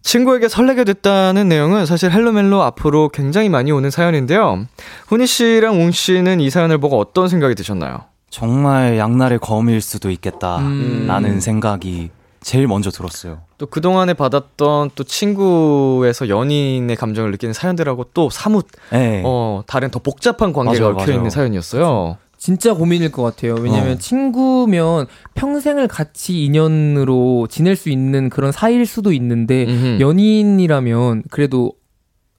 [0.02, 4.66] 친구에게 설레게 됐다는 내용은 사실 헬로멜로 앞으로 굉장히 많이 오는 사연인데요.
[5.08, 8.06] 훈이 씨랑 웅 씨는 이 사연을 보고 어떤 생각이 드셨나요?
[8.30, 10.60] 정말 양날의 검일 수도 있겠다.
[10.60, 11.06] 음.
[11.08, 13.40] 라는 생각이 제일 먼저 들었어요.
[13.58, 19.22] 또 그동안에 받았던 또 친구에서 연인의 감정을 느끼는 사연들하고 또 사뭇 네.
[19.26, 21.16] 어, 다른 더 복잡한 관계가 맞아요, 얽혀 맞아요.
[21.18, 22.18] 있는 사연이었어요.
[22.38, 23.56] 진짜 고민일 것 같아요.
[23.56, 23.98] 왜냐면 어.
[23.98, 29.98] 친구면 평생을 같이 인연으로 지낼 수 있는 그런 사이일 수도 있는데 음흠.
[30.00, 31.74] 연인이라면 그래도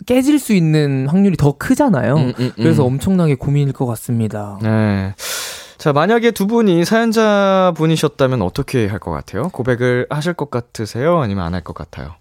[0.06, 2.14] 깨질 수 있는 확률이 더 크잖아요.
[2.14, 2.52] 음, 음, 음.
[2.56, 4.58] 그래서 엄청나게 고민일 것 같습니다.
[4.62, 5.14] 네.
[5.80, 9.44] 자, 만약에 두 분이 사연자 분이셨다면 어떻게 할 것 같아요?
[9.48, 11.18] 고백을 하실 것 같으세요?
[11.20, 12.16] 아니면 안 할 것 같아요?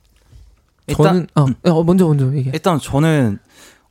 [0.95, 2.51] 저는 어, 어, 먼저 먼저 얘기해.
[2.53, 3.37] 일단 저는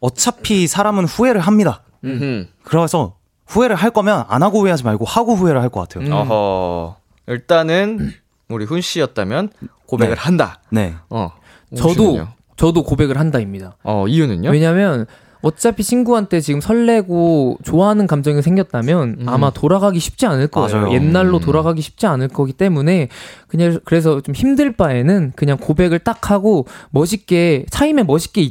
[0.01, 1.83] 어차피 사람은 후회를 합니다.
[2.05, 2.49] 음.
[2.65, 6.07] 그래서 후회를 할 거면 안 하고 후회하지 말고 하고 후회를 할 것 같아요.
[6.09, 6.13] 음.
[6.13, 6.97] 어허.
[7.27, 8.11] 일단은
[8.49, 9.51] 우리 훈 씨였다면
[9.87, 10.21] 고백을 네.
[10.21, 10.61] 한다.
[10.71, 10.95] 네.
[11.11, 11.31] 어.
[11.77, 12.27] 저도?
[12.57, 13.77] 저도 고백을 한다입니다.
[13.85, 14.49] 어, 이유는요?
[14.51, 15.05] 왜냐면
[15.41, 19.29] 어차피 친구한테 지금 설레고 좋아하는 감정이 생겼다면 음.
[19.29, 20.77] 아마 돌아가기 쉽지 않을 거예요.
[20.77, 20.95] 맞아요.
[20.95, 21.41] 옛날로 음.
[21.41, 23.09] 돌아가기 쉽지 않을 거기 때문에
[23.47, 28.51] 그냥 그래서 좀 힘들 바에는 그냥 고백을 딱 하고 멋있게 차임에 멋있게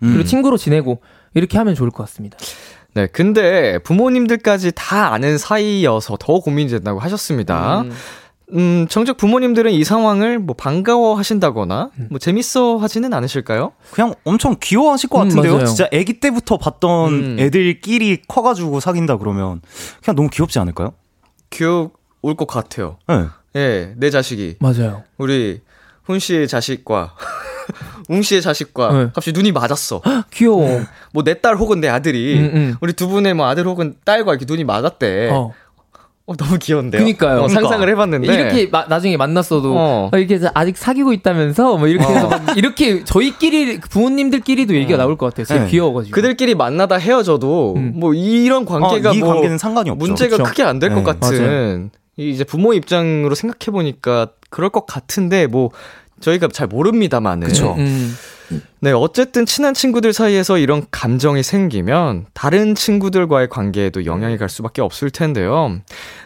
[0.00, 0.24] 그리고 음.
[0.24, 1.00] 친구로 지내고
[1.34, 2.36] 이렇게 하면 좋을 것 같습니다.
[2.94, 7.82] 네, 근데 부모님들까지 다 아는 사이여서 더 고민이 된다고 하셨습니다.
[7.82, 7.92] 음,
[8.88, 13.72] 정작 부모님들은 이 상황을 뭐 반가워 하신다거나 뭐 재밌어 하지는 않으실까요?
[13.90, 15.54] 그냥 엄청 귀여워하실 것 음, 같은데요.
[15.54, 15.66] 맞아요.
[15.66, 17.36] 진짜 아기 때부터 봤던 음.
[17.40, 19.60] 애들끼리 커가지고 사귄다 그러면
[20.04, 20.92] 그냥 너무 귀엽지 않을까요?
[21.50, 21.90] 귀여울
[22.36, 22.98] 것 같아요.
[23.08, 23.24] 네.
[23.56, 24.56] 예, 내 자식이.
[24.60, 25.02] 맞아요.
[25.18, 25.60] 우리
[26.04, 27.14] 훈 씨의 자식과
[28.08, 29.04] 웅 씨의 자식과 네.
[29.12, 30.00] 갑자기 눈이 맞았어.
[30.32, 30.82] 귀여워.
[31.12, 32.76] 뭐 내 딸 혹은 내 아들이 음, 음.
[32.80, 35.30] 우리 두 분의 뭐 아들 혹은 딸과 이렇게 눈이 맞았대.
[35.32, 35.52] 어.
[36.26, 36.34] 어.
[36.34, 37.00] 너무 귀여운데요.
[37.00, 37.42] 그니까요.
[37.42, 38.02] 어, 상상을 그러니까.
[38.02, 40.10] 해봤는데 이렇게 마- 나중에 만났어도 어.
[40.12, 45.26] 어, 이렇게 아직 사귀고 있다면서 뭐 이렇게 해서 막 이렇게 저희끼리 부모님들끼리도 얘기가 나올 것
[45.26, 45.46] 같아요.
[45.46, 45.70] 되게 네.
[45.70, 46.14] 귀여워가지고.
[46.14, 47.92] 그들끼리 만나다 헤어져도 음.
[47.94, 50.04] 뭐 이런 관계가 어, 이뭐 관계는 상관이 없죠.
[50.04, 50.42] 문제가 그쵸.
[50.44, 55.70] 크게 안 될것 네, 같은 이 이제 부모 입장으로 생각해 보니까 그럴 것 같은데 뭐
[56.20, 57.74] 저희가 잘 모릅니다만은 그쵸.
[57.78, 58.16] 음.
[58.80, 65.10] 네 어쨌든 친한 친구들 사이에서 이런 감정이 생기면 다른 친구들과의 관계에도 영향이 갈 수밖에 없을
[65.10, 65.80] 텐데요.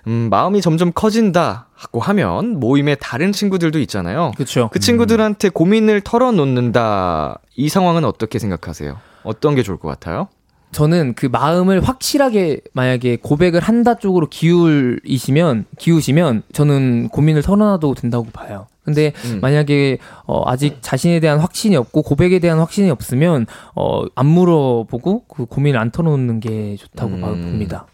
[0.06, 4.32] 음, 마음이 점점 커진다고 하면 모임에 다른 친구들도 있잖아요.
[4.36, 4.68] 그렇죠.
[4.72, 7.38] 그 친구들한테 고민을 털어놓는다.
[7.56, 8.98] 이 상황은 어떻게 생각하세요?
[9.22, 10.28] 어떤 게 좋을 것 같아요?
[10.72, 18.66] 저는 그 마음을 확실하게 만약에 고백을 한다 쪽으로 기울이시면 기우시면 저는 고민을 털어놔도 된다고 봐요.
[18.84, 19.40] 근데 음.
[19.40, 25.78] 만약에 어 아직 자신에 대한 확신이 없고 고백에 대한 확신이 없으면 어안 물어보고 그 고민을
[25.78, 27.20] 안 털어놓는 게 좋다고 음.
[27.20, 27.86] 봅니다.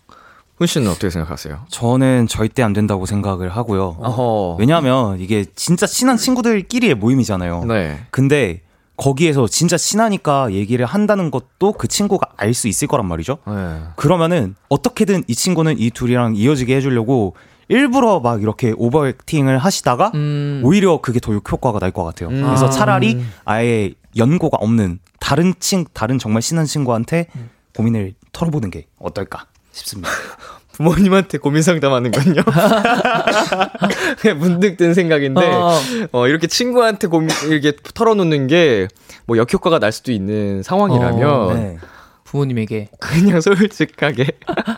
[0.57, 1.59] 훈 씨는 어떻게 생각하세요?
[1.69, 3.97] 저는 절대 안 된다고 생각을 하고요.
[4.01, 4.57] 어허.
[4.59, 7.65] 왜냐하면 이게 진짜 친한 친구들끼리의 모임이잖아요.
[7.67, 7.99] 네.
[8.11, 8.63] 근데
[8.97, 13.37] 거기에서 진짜 친하니까 얘기를 한다는 것도 그 친구가 알 수 있을 거란 말이죠.
[13.47, 13.81] 네.
[13.97, 17.35] 그러면은 어떻게든 이 친구는 이 둘이랑 이어지게 해주려고
[17.69, 20.61] 일부러 막 이렇게 오버액팅을 하시다가 음.
[20.65, 22.29] 오히려 그게 더 효과가 날 것 같아요.
[22.31, 22.43] 음.
[22.45, 22.71] 그래서 아.
[22.71, 27.27] 차라리 아예 연고가 없는 다른 친 다른 정말 친한 친구한테
[27.75, 30.11] 고민을 털어보는 게 어떨까 싶습니다.
[30.77, 32.43] 부모님한테 고민 상담하는군요.
[34.21, 35.73] 그냥 문득 든 생각인데, 어.
[36.13, 38.87] 어, 이렇게 친구한테 고민, 이렇게 털어놓는 게,
[39.25, 41.79] 뭐, 역효과가 날 수도 있는 상황이라면, 어, 네.
[42.27, 44.27] 부모님에게 그냥 솔직하게,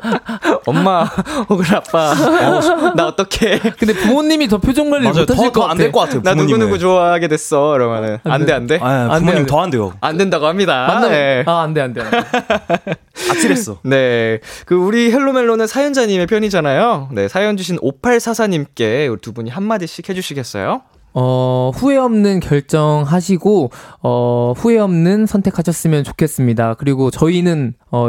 [0.66, 1.04] 엄마,
[1.48, 3.58] 혹은 아빠, 어, 나 어떡해.
[3.78, 5.06] 근데 부모님이 더 표정 관리.
[5.08, 5.52] 못하실 것 같아.
[5.52, 6.22] 더안될 것 같아요.
[6.22, 6.58] 나 부모님은.
[6.60, 7.74] 누구 누구 좋아하게 됐어.
[7.76, 8.78] 이러면은, 안 돼, 안 돼?
[8.80, 9.46] 아, 안 부모님 돼.
[9.46, 9.94] 더안 돼요.
[10.00, 11.00] 안 된다고 합니다.
[11.08, 11.42] 네.
[11.46, 12.02] 아, 안 돼, 안 돼.
[12.02, 12.18] 안 돼.
[13.30, 13.78] 아찔했어.
[13.82, 14.40] 네.
[14.66, 17.08] 그, 우리 헬로멜로는 사연자님의 편이잖아요.
[17.12, 17.28] 네.
[17.28, 20.82] 사연 주신 5844님께 우리 두 분이 한 마디씩 해주시겠어요?
[21.20, 26.74] 어, 후회 없는 결정하시고, 어, 후회 없는 선택하셨으면 좋겠습니다.
[26.74, 28.06] 그리고 저희는, 어,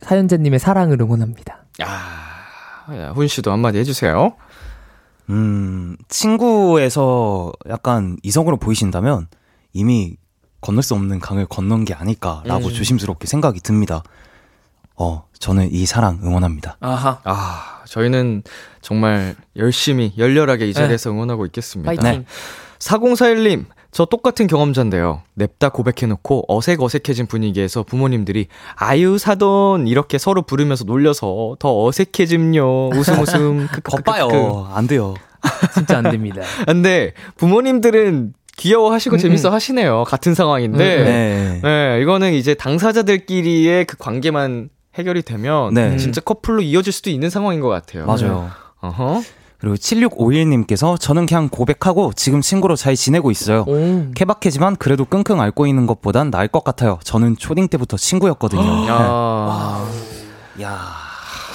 [0.00, 1.64] 사연자님의 사랑을 응원합니다.
[1.80, 4.34] 아, 훈 씨도 한마디 해주세요.
[5.28, 9.26] 음, 친구에서 약간 이성으로 보이신다면
[9.72, 10.14] 이미
[10.60, 12.72] 건널 수 없는 강을 건넌 게 아닐까라고 음.
[12.72, 14.04] 조심스럽게 생각이 듭니다.
[14.96, 16.78] 어, 저는 이 사랑 응원합니다.
[16.80, 17.20] 아하.
[17.24, 18.42] 아, 저희는
[18.80, 21.92] 정말 열심히, 열렬하게 이 자리에서 응원하고 있겠습니다.
[21.92, 22.24] 파이팅.
[22.78, 25.22] 4041님, 저 똑같은 경험자인데요.
[25.34, 32.90] 냅다 고백해놓고 어색 어색해진 분위기에서 부모님들이 아유 사돈 이렇게 서로 부르면서 놀려서 더 어색해짐요.
[32.90, 33.68] 웃음 웃음.
[33.82, 34.70] 겉봐요.
[34.74, 35.14] 안 돼요.
[35.72, 36.42] 진짜 안 됩니다.
[36.66, 39.54] 근데 부모님들은 귀여워하시고 음, 재밌어 음.
[39.54, 40.04] 하시네요.
[40.04, 41.04] 같은 상황인데.
[41.04, 41.60] 네.
[41.62, 45.96] 네, 이거는 이제 당사자들끼리의 그 관계만 해결이 되면 네.
[45.96, 48.06] 진짜 커플로 이어질 수도 있는 상황인 것 같아요.
[48.06, 48.50] 맞아요.
[48.80, 49.22] 어허.
[49.58, 53.64] 그리고 7651님께서 저는 그냥 고백하고 지금 친구로 잘 지내고 있어요.
[53.66, 54.10] 오.
[54.14, 56.98] 케바케지만 그래도 끙끙 앓고 있는 것보단 나을 것 같아요.
[57.04, 58.62] 저는 초딩 때부터 친구였거든요.
[58.88, 59.86] 야,
[60.62, 60.78] 야.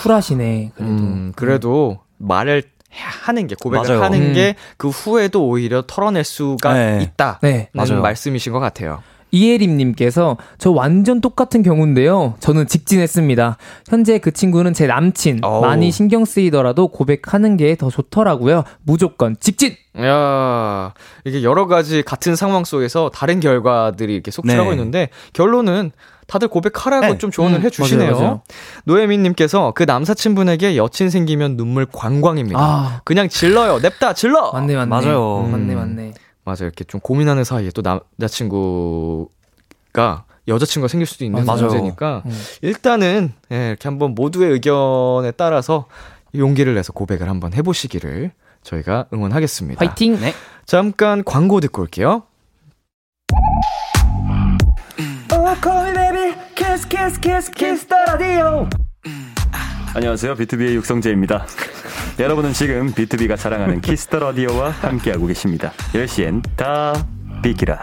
[0.02, 0.92] 쿨하시네, 그래도.
[0.92, 4.04] 음, 그래도 말을 하는 게 고백을 맞아요.
[4.04, 4.34] 하는 음.
[4.34, 7.00] 게그 후에도 오히려 털어낼 수가 네.
[7.04, 7.40] 있다.
[7.44, 7.70] 네.
[7.74, 8.02] 맞아요.
[8.02, 9.04] 말씀이신 것 같아요.
[9.32, 12.36] 이혜림님께서 저 완전 똑같은 경우인데요.
[12.40, 13.58] 저는 직진했습니다.
[13.90, 15.40] 현재 그 친구는 제 남친.
[15.44, 15.62] 어우.
[15.62, 18.64] 많이 신경 쓰이더라도 고백하는 게 더 좋더라고요.
[18.84, 19.76] 무조건 직진!
[20.00, 20.94] 야,
[21.26, 24.76] 이게 여러 가지 같은 상황 속에서 다른 결과들이 이렇게 속출하고 네.
[24.76, 25.92] 있는데 결론은
[26.28, 27.18] 다들 고백하라고 네.
[27.18, 28.12] 좀 조언을 음, 해 주시네요.
[28.12, 28.42] 맞아요, 맞아요.
[28.86, 32.60] 노예민님께서 그 남사친분에게 여친 생기면 눈물 광광입니다.
[32.60, 33.02] 아.
[33.04, 33.80] 그냥 질러요.
[33.80, 34.52] 냅다 질러.
[34.52, 34.86] 맞네, 맞네.
[34.90, 35.42] 맞아요.
[35.46, 35.52] 음.
[35.52, 36.14] 맞네, 맞네.
[36.52, 36.68] 맞아요.
[36.68, 39.28] 이렇게 좀 고민하는 사이에 또 남자친구가
[40.48, 41.64] 여자친구가 생길 수도 있는 맞아요.
[41.64, 42.32] 문제니까 음.
[42.62, 45.86] 일단은 예, 이렇게 한번 모두의 의견에 따라서
[46.36, 48.32] 용기를 내서 고백을 한번 해보시기를
[48.64, 49.86] 저희가 응원하겠습니다.
[49.86, 50.20] 화이팅!
[50.20, 50.34] 네.
[50.66, 52.24] 잠깐 광고 듣고 올게요.
[59.94, 60.36] 안녕하세요.
[60.36, 61.46] 비투비의 육성재입니다.
[62.18, 65.74] 여러분은 지금 비투비가 자랑하는 키스 더 라디오와 함께하고 계십니다.
[65.94, 66.94] 10시엔 다
[67.44, 67.78] 비키라.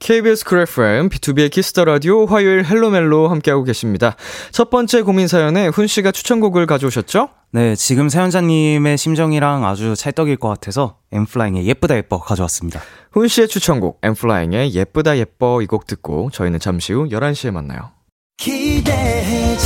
[0.00, 4.16] KBS 쿨 FM, BTOB의 키스 더 라디오 화요일 헬로멜로 함께하고 계십니다.
[4.50, 7.30] 첫 번째 고민 사연에 훈 씨가 추천곡을 가져오셨죠?
[7.54, 12.80] 네, 지금 사연자님의 심정이랑 아주 찰떡일 것 같아서 엔플라잉의 예쁘다 예뻐 가져왔습니다.
[13.12, 17.92] 훈 씨의 추천곡 엠플라잉의 예쁘다 예뻐 이 곡 듣고 저희는 잠시 후 11시에 만나요.
[18.38, 19.56] 기대해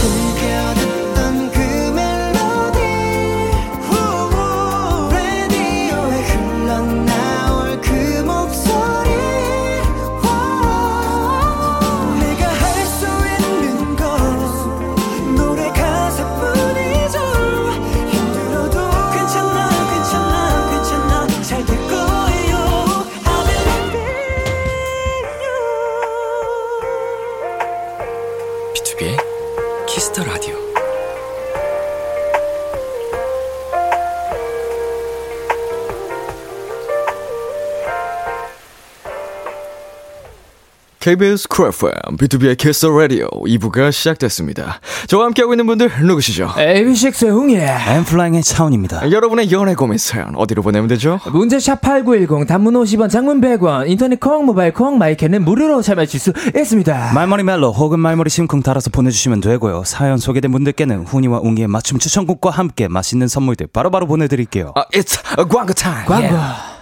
[41.08, 44.78] KBS 쿨 FM, BTOB의 키스 더 라디오 2부가 시작됐습니다.
[45.06, 46.48] 저와 함께하고 있는 분들 누구시죠?
[46.48, 47.66] AB6IX의 웅이에요!
[47.96, 49.10] 엔플라잉의 차훈입니다.
[49.10, 51.18] 여러분의 연애 고민 사연 어디로 보내면 되죠?
[51.32, 56.32] 문자샵 8910 단문 50원 장문 100원 인터넷 콩 모바일 콩 my K는 무료로 참여하실 수
[56.54, 59.84] 있습니다 말머리 멜로 혹은 말머리 심쿵 달아서 보내주시면 되고요.
[59.86, 64.72] 사연 소개된 분들께는 훈이와 웅이의 맞춤 추천곡과 함께 맛있는 선물들 바로바로 보내드릴게요.
[64.74, 66.04] 아, 이제 광고 타임.
[66.04, 66.77] 광고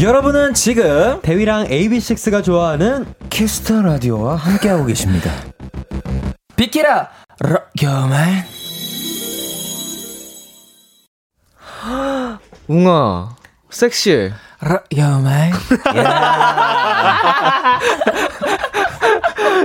[0.00, 5.30] 여러분은 지금 대휘랑 AB6IX가 좋아하는 키스 더 라디오와 함께하고 계십니다.
[6.54, 7.08] 비키라
[7.40, 8.44] 럭여만
[12.68, 13.36] 웅아,
[13.76, 14.32] 섹시해.
[14.58, 15.52] 럭여만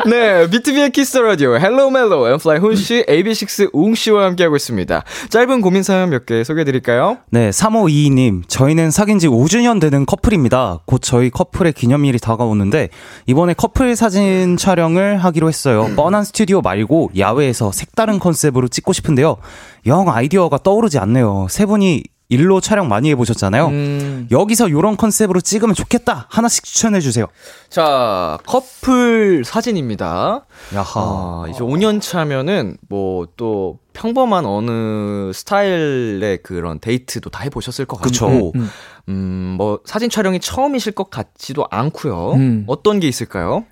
[0.06, 5.04] 네, 비투비의 키스 더 라디오 헬로 멜로 엔플라잉 훈 씨, AB6IX 웅 씨와 함께하고 있습니다.
[5.30, 7.20] 짧은 고민 사연 몇 개 소개해 드릴까요?
[7.30, 8.44] 네, 3522님.
[8.48, 10.80] 저희는 사귄 지 5주년 되는 커플입니다.
[10.86, 12.90] 곧 저희 커플의 기념일이 다가오는데,
[13.28, 15.90] 이번에 커플 사진 촬영을 하기로 했어요.
[15.96, 19.38] 뻔한 스튜디오 말고 야외에서 색다른 컨셉으로 찍고 싶은데요.
[19.86, 21.48] 영 아이디어가 떠오르지 않네요.
[21.50, 23.68] 세 분이 일로 촬영 많이 해보셨잖아요.
[23.68, 26.28] 음, 여기서 요런 컨셉으로 찍으면 좋겠다.
[26.30, 27.28] 하나씩 추천해주세요.
[27.70, 30.46] 자, 커플 사진입니다.
[30.74, 31.00] 야하.
[31.02, 38.00] 아, 이제 5년 차면은 뭐 또 평범한 어느 스타일의 그런 데이트도 다 해보셨을 것.
[38.00, 38.70] 같고, 음,
[39.10, 42.34] 음, 뭐 사진 촬영이 처음이실 것 같지도 않고요.
[42.34, 42.64] 음.
[42.68, 43.66] 어떤 게 있을까요?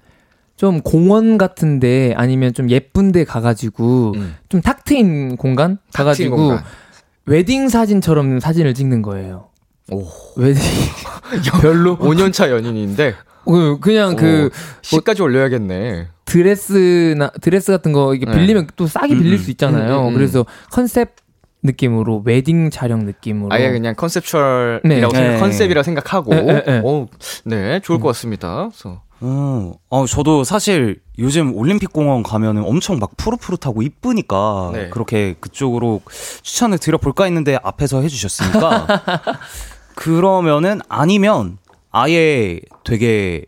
[0.58, 4.36] 좀 공원 같은데 아니면 좀 예쁜데 가가지고 음.
[4.50, 6.64] 좀 탁 트인 공간 가가지고 공간.
[7.30, 9.50] 웨딩 사진처럼 사진을 찍는 거예요.
[9.92, 10.04] 오.
[10.36, 10.62] 웨딩
[11.62, 13.14] 별로 5년 차 연인인데
[13.46, 14.50] 그- 그냥 그
[14.82, 16.08] 식까지 올려야겠네.
[16.26, 18.32] 드레스나 드레스 같은 거 이게 네.
[18.34, 20.02] 빌리면 또 싸게 빌릴 수 있잖아요.
[20.02, 20.14] 음, 음, 음.
[20.16, 21.16] 그래서 컨셉
[21.64, 25.00] 느낌으로 웨딩 촬영 느낌으로 아예 그냥 컨셉 촬영이라고 네.
[25.02, 25.38] 생각, 네.
[25.40, 26.80] 컨셉이라 생각하고, 네, 네, 네.
[26.84, 27.08] 오,
[27.46, 28.70] 네, 좋을 것 같습니다.
[28.70, 34.90] 그래서 어, 어, 저도 사실 요즘 올림픽 공원 가면은 엄청 막 푸릇푸릇하고 이쁘니까 네.
[34.90, 36.02] 그렇게 그쪽으로
[36.42, 38.88] 추천을 드려볼까 했는데 앞에서 해주셨으니까
[39.96, 41.58] 그러면은 아니면
[41.92, 43.46] 아예 되게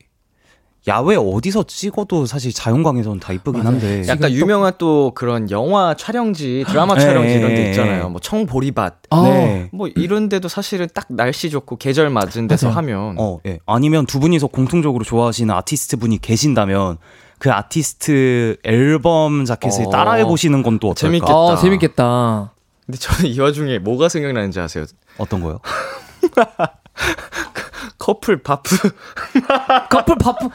[0.87, 6.95] 야외 어디서 찍어도 사실 자연광에서는 다 이쁘긴 한데 약간 유명한 또 그런 영화 촬영지, 드라마
[6.95, 7.01] 네.
[7.01, 8.09] 촬영지 이런 데 있잖아요.
[8.09, 8.95] 뭐 청보리밭.
[9.11, 9.69] 아, 네.
[9.71, 12.77] 뭐 이런 데도 사실은 딱 날씨 좋고 계절 맞은 데서 맞아요.
[12.77, 13.59] 하면 어, 예.
[13.67, 16.97] 아니면 두 분이서 공통적으로 좋아하시는 아티스트 분이 계신다면
[17.37, 19.89] 그 아티스트 앨범 자켓을 어.
[19.91, 21.07] 따라해 보시는 건 또 어떨까?
[21.07, 21.33] 재밌겠다.
[21.33, 22.53] 아, 재밌겠다.
[22.87, 24.85] 근데 저는 이 와중에 뭐가 생각나는지 아세요?
[25.19, 25.59] 어떤 거요?
[28.01, 28.75] 커플 바프.
[29.89, 30.49] 커플 바프.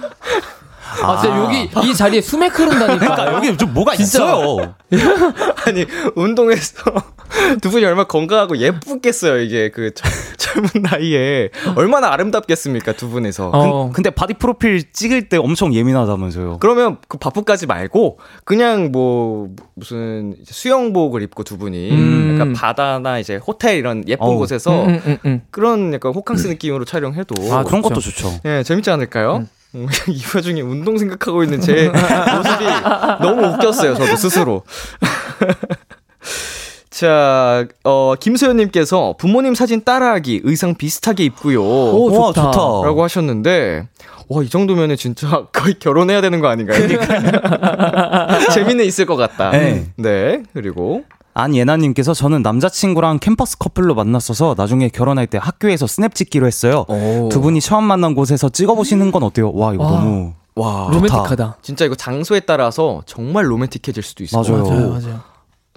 [1.03, 2.99] 아, 진짜 여기 이 자리에 수맥 흐른다니까.
[2.99, 3.94] 그러니까 여기 좀 뭐가.
[3.94, 4.74] 있어요.
[5.66, 5.84] 아니
[6.14, 6.82] 운동해서
[7.61, 13.90] 두 분이 얼마나 건강하고 예쁘겠어요 이게 그 젊- 젊은 나이에 얼마나 아름답겠습니까 두 분에서 어.
[13.92, 16.59] 근데 바디 프로필 찍을 때 엄청 예민하다면서요.
[16.61, 22.30] 그러면 그 바프까지 말고 그냥 뭐 무슨 수영복을 입고 두 분이 음.
[22.34, 24.38] 약간 바다나 이제 호텔 이런 예쁜 어우.
[24.38, 25.42] 곳에서 음, 음, 음, 음.
[25.51, 27.88] 그런 약간 호캉스 느낌으로 촬영해도 아, 그런 좋죠.
[27.94, 28.32] 것도 좋죠.
[28.44, 29.47] 예 재밌지 않을까요?
[29.77, 32.64] 음, 이 와중에 운동 생각하고 있는 제 모습이
[33.20, 34.62] 너무 웃겼어요 저도 스스로
[36.89, 41.62] 자, 어, 김소연님께서 부모님 사진 따라하기 의상 비슷하게 입고요.
[41.62, 42.53] 오, 와, 좋다.
[42.53, 42.87] 좋다.
[42.87, 43.87] 라고 하셨는데,
[44.29, 46.89] 와, 이 정도면은 진짜 거의 결혼해야 되는 거 아닌가요?
[48.51, 49.51] 재미는 있을 것 같다.
[49.51, 49.85] 네.
[49.97, 50.43] 네.
[50.55, 51.05] 그리고,
[51.37, 56.87] 안예나님께서 저는 남자친구랑 캠퍼스 커플로 만났어서 나중에 결혼할 때 학교에서 스냅 찍기로 했어요.
[57.30, 59.53] 두 분이 처음 만난 곳에서 찍어보시는 건 어때요?
[59.53, 59.91] 와 이거 와.
[59.91, 60.89] 너무 와.
[60.91, 61.59] 로맨틱하다.
[61.61, 64.64] 진짜 이거 장소에 따라서 정말 로맨틱해질 수도 것 맞아요.
[64.64, 65.20] 맞아요, 맞아요.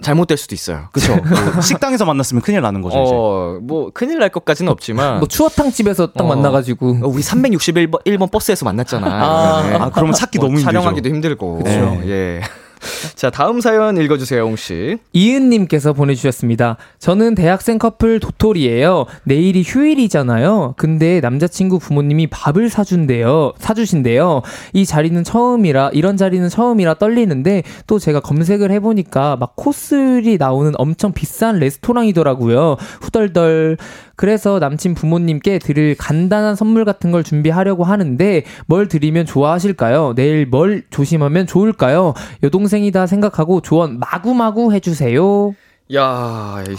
[0.01, 0.87] 잘못될 수도 있어요.
[0.93, 1.13] 그쵸.
[1.17, 3.11] 뭐 식당에서 만났으면 큰일 나는 거죠 이제.
[3.13, 5.19] 어, 뭐, 큰일 날 것까지는 없지만.
[5.19, 6.27] 뭐 추어탕 집에서 딱 어.
[6.27, 9.07] 만나가지고 어, 우리 361번 1번 버스에서 만났잖아.
[9.07, 9.81] 아, 이러면은.
[9.81, 10.71] 아, 그러면 찾기 뭐 너무 힘들죠.
[10.71, 11.57] 촬영하기도 힘들고.
[11.63, 12.01] 그쵸.
[12.05, 12.39] 예.
[13.15, 14.97] 자, 다음 사연 읽어주세요, 홍씨.
[15.13, 16.77] 이은님께서 보내주셨습니다.
[16.99, 19.05] 저는 대학생 커플 도토리예요.
[19.23, 20.75] 내일이 휴일이잖아요.
[20.77, 23.53] 근데 남자친구 부모님이 밥을 사준대요.
[23.57, 24.41] 사주신대요.
[24.73, 31.11] 이 자리는 처음이라 이런 자리는 처음이라 떨리는데 또 제가 검색을 해보니까 막 코스리 나오는 엄청
[31.11, 32.77] 비싼 레스토랑이더라고요.
[33.01, 33.77] 후덜덜.
[34.19, 40.11] 그래서 남친 부모님께 드릴 간단한 선물 같은 걸 준비하려고 하는데 뭘 드리면 좋아하실까요?
[40.13, 42.13] 내일 뭘 조심하면 좋을까요?
[42.43, 45.55] 여동생이다 생각하고 조언 마구마구 해주세요.
[45.95, 46.75] 야, 이,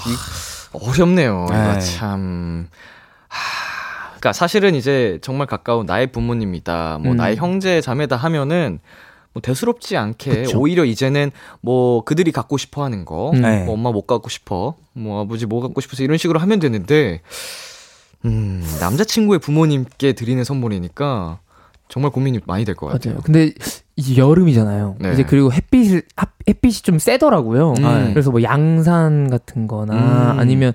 [0.74, 1.46] 어렵네요.
[1.48, 1.78] 이거 네.
[1.78, 2.68] 참.
[3.28, 7.16] 하, 그러니까 사실은 이제 정말 가까운 나의 부모님이다, 뭐 음.
[7.16, 8.80] 나의 형제 자매다 하면은
[9.32, 10.58] 뭐 대수롭지 않게 그쵸.
[10.58, 13.42] 오히려 이제는 뭐 그들이 갖고 싶어 하는 거, 음.
[13.42, 13.64] 네.
[13.64, 17.20] 뭐 엄마 못 갖고 싶어, 뭐 아버지 뭐 갖고 싶어서 이런 식으로 하면 되는데,
[18.24, 21.38] 음, 남자친구의 부모님께 드리는 선물이니까
[21.88, 23.14] 정말 고민이 많이 될 것 같아요.
[23.14, 23.22] 맞아요.
[23.24, 23.52] 근데
[23.96, 24.96] 이제 여름이잖아요.
[25.00, 25.12] 네.
[25.12, 26.04] 이제 그리고 햇빛
[26.48, 27.74] 햇빛이 좀 세더라고요.
[27.78, 28.10] 음.
[28.12, 30.38] 그래서 뭐 양산 같은 거나 음.
[30.38, 30.72] 아니면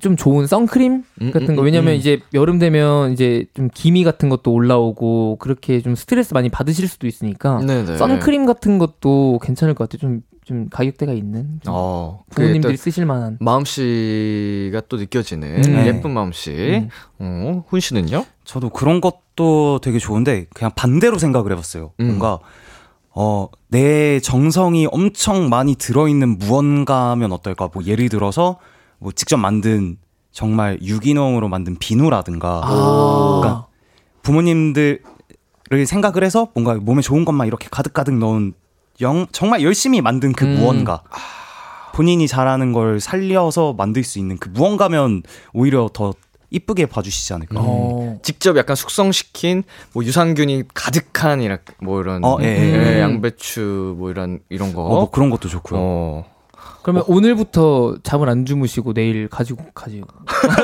[0.00, 1.62] 좀 좋은 선크림 음, 같은 음, 거.
[1.62, 1.98] 음, 왜냐면 음.
[1.98, 7.06] 이제 여름 되면 이제 좀 기미 같은 것도 올라오고 그렇게 좀 스트레스 많이 받으실 수도
[7.06, 7.96] 있으니까 네네.
[7.96, 10.00] 선크림 같은 것도 괜찮을 것 같아요.
[10.00, 13.38] 좀, 좀 가격대가 있는 좀 어, 부모님들이 쓰실 만한.
[13.40, 15.86] 마음씨가 또 느껴지는 음.
[15.86, 16.50] 예쁜 마음씨.
[16.52, 16.88] 음.
[17.20, 18.24] 어, 훈 씨는요?
[18.44, 21.92] 저도 그런 것도 되게 좋은데 그냥 반대로 생각을 해봤어요.
[22.00, 22.06] 음.
[22.06, 22.40] 뭔가
[23.16, 27.70] 어, 내 정성이 엄청 많이 들어있는 무언가면 어떨까?
[27.72, 28.58] 뭐 예를 들어서
[29.04, 29.98] 뭐 직접 만든
[30.32, 33.40] 정말 유기농으로 만든 비누라든가 아.
[33.42, 33.66] 그러니까
[34.22, 35.02] 부모님들을
[35.86, 38.54] 생각을 해서 뭔가 몸에 좋은 것만 이렇게 가득가득 넣은
[39.02, 40.54] 영, 정말 열심히 만든 그 음.
[40.54, 41.02] 무언가
[41.92, 46.14] 본인이 잘하는 걸 살려서 만들 수 있는 그 무언가면 오히려 더
[46.48, 47.56] 이쁘게 봐주시지 않을까.
[47.58, 48.18] 어.
[48.22, 53.00] 직접 약간 숙성시킨 뭐 유산균이 가득한 이런 뭐 이런 어, 예, 예, 예, 예.
[53.00, 54.82] 양배추 뭐 이런 이런 거.
[54.82, 55.78] 어, 뭐 그런 것도 좋고요.
[55.78, 56.33] 어.
[56.84, 60.06] 그러면 오늘부터 잠을 안 주무시고 내일 가지고 가지고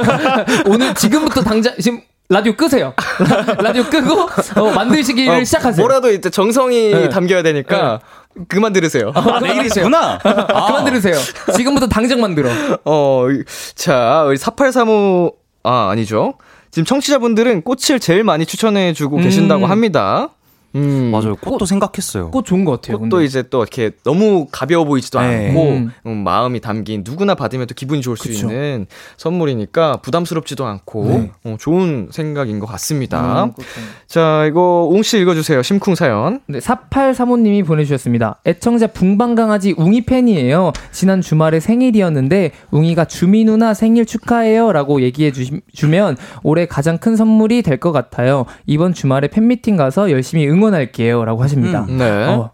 [0.68, 2.92] 오늘 지금부터 당장 지금 라디오 끄세요.
[3.58, 4.28] 라디오 끄고
[4.60, 5.82] 어, 만들시기를 어, 시작하세요.
[5.82, 7.08] 뭐라도 이제 정성이 네.
[7.08, 8.00] 담겨야 되니까
[8.48, 9.12] 그만 들으세요.
[9.14, 10.18] 아, 내일이시구나.
[10.22, 11.14] 그만 들으세요.
[11.56, 12.50] 지금부터 당장 만들어.
[12.84, 13.42] 어, 이-
[13.74, 15.32] 자, 우리 4835,
[15.64, 16.34] 아, 아니죠.
[16.70, 19.22] 지금 청취자분들은 꽃을 제일 많이 추천해주고 음.
[19.22, 20.28] 계신다고 합니다.
[20.76, 21.10] 음.
[21.10, 21.34] 맞아요.
[21.36, 22.30] 꽃도 생각했어요.
[22.30, 22.98] 꽃 좋은 것 같아요.
[22.98, 23.24] 꽃도 근데.
[23.24, 25.48] 이제 또 이렇게 너무 가벼워 보이지도 네.
[25.48, 25.90] 않고 음.
[26.06, 28.46] 음, 마음이 담긴 누구나 받으면 또 기분이 좋을 수 그쵸.
[28.46, 31.32] 있는 선물이니까 부담스럽지도 않고 네.
[31.44, 33.44] 어, 좋은 생각인 것 같습니다.
[33.44, 33.64] 음, 꽃
[34.06, 35.62] 자, 이거 웅씨 읽어주세요.
[35.62, 36.40] 심쿵 사연.
[36.46, 38.40] 네, 4835님이 보내주셨습니다.
[38.46, 40.72] 애청자 붕방강아지 웅이 팬이에요.
[40.92, 47.16] 지난 주말에 생일이었는데 웅이가 주미 누나 생일 축하해요 라고 얘기해 주, 주면 올해 가장 큰
[47.16, 48.44] 선물이 될 것 같아요.
[48.66, 51.86] 이번 주말에 팬미팅 가서 열심히 응 원할게요 라고 하십니다.
[51.88, 52.26] 네.
[52.26, 52.50] 어,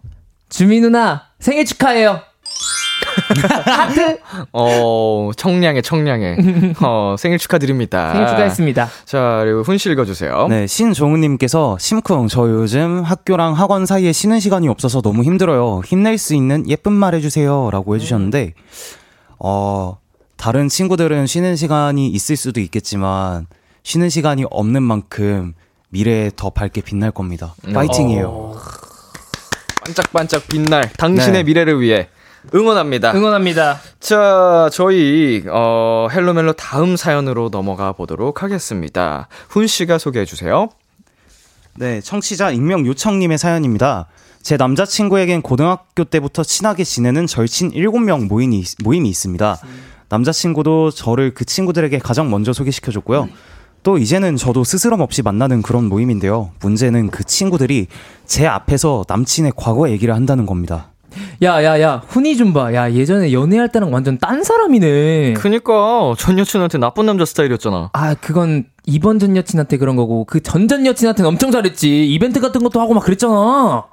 [0.48, 2.20] 주미 누나 생일 축하해요.
[3.66, 4.18] 하트
[4.52, 6.36] 어, 청량해, 청량해.
[6.82, 8.12] 어, 생일 축하드립니다.
[8.12, 8.88] 생일 축하했습니다.
[9.04, 10.48] 자, 그리고 훈씨 읽어주세요.
[10.48, 15.82] 네, 신종우님께서 심쿵 저 요즘 학교랑 학원 사이에 쉬는 시간이 없어서 너무 힘들어요.
[15.84, 18.54] 힘낼 수 있는 예쁜 말 해주세요 라고 해주셨는데
[19.38, 19.98] 어
[20.36, 23.46] 다른 친구들은 쉬는 시간이 있을 수도 있겠지만
[23.82, 25.54] 쉬는 시간이 없는 만큼
[25.88, 27.54] 미래에 더 밝게 빛날 겁니다.
[27.72, 28.54] 파이팅이에요.
[29.84, 31.42] 반짝반짝 빛날 당신의 네.
[31.44, 32.08] 미래를 위해
[32.54, 33.12] 응원합니다.
[33.14, 33.80] 응원합니다.
[34.00, 39.28] 자, 저희 어 헬로멜로 다음 사연으로 넘어가 보도록 하겠습니다.
[39.48, 40.68] 훈 씨가 소개해 주세요.
[41.76, 44.06] 네, 청취자 익명 요청님의 사연입니다.
[44.42, 49.58] 제 남자친구에겐 고등학교 때부터 친하게 지내는 절친 7명 모임이, 모임이 있습니다.
[50.08, 53.28] 남자친구도 저를 그 친구들에게 가장 먼저 소개시켜줬고요.
[53.86, 56.50] 또 이제는 저도 스스럼 없이 만나는 그런 모임인데요.
[56.60, 57.86] 문제는 그 친구들이
[58.24, 60.88] 제 앞에서 남친의 과거 얘기를 한다는 겁니다.
[61.44, 62.74] 야, 야, 야, 훈이 좀 봐.
[62.74, 65.34] 야, 예전에 연애할 때랑 완전 딴 사람이네.
[65.34, 67.90] 그니까 전 여친한테 나쁜 남자 스타일이었잖아.
[67.92, 72.08] 아, 그건 이번 전 여친한테 그런 거고, 그 전 전 여친한테는 엄청 잘했지.
[72.12, 73.84] 이벤트 같은 것도 하고 막 그랬잖아.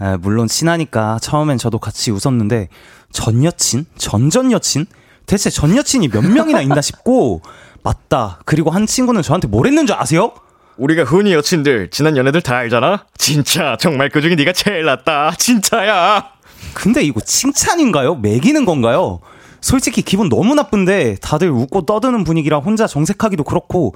[0.00, 2.70] 아, 물론 친하니까 처음엔 저도 같이 웃었는데
[3.12, 3.86] 전 여친?
[3.98, 4.86] 전 전 여친?
[5.26, 7.42] 대체 전 여친이 몇 명이나 있나 싶고
[7.86, 8.40] 맞다.
[8.44, 10.32] 그리고 한 친구는 저한테 뭘 했는 줄 아세요?
[10.76, 13.04] 우리가 흔히 여친들 지난 연애들 다 알잖아.
[13.16, 15.34] 진짜 정말 그 중에 네가 제일 낫다.
[15.38, 16.32] 진짜야.
[16.74, 18.16] 근데 이거 칭찬인가요?
[18.16, 19.20] 매기는 건가요?
[19.60, 23.94] 솔직히 기분 너무 나쁜데 다들 웃고 떠드는 분위기라 혼자 정색하기도 그렇고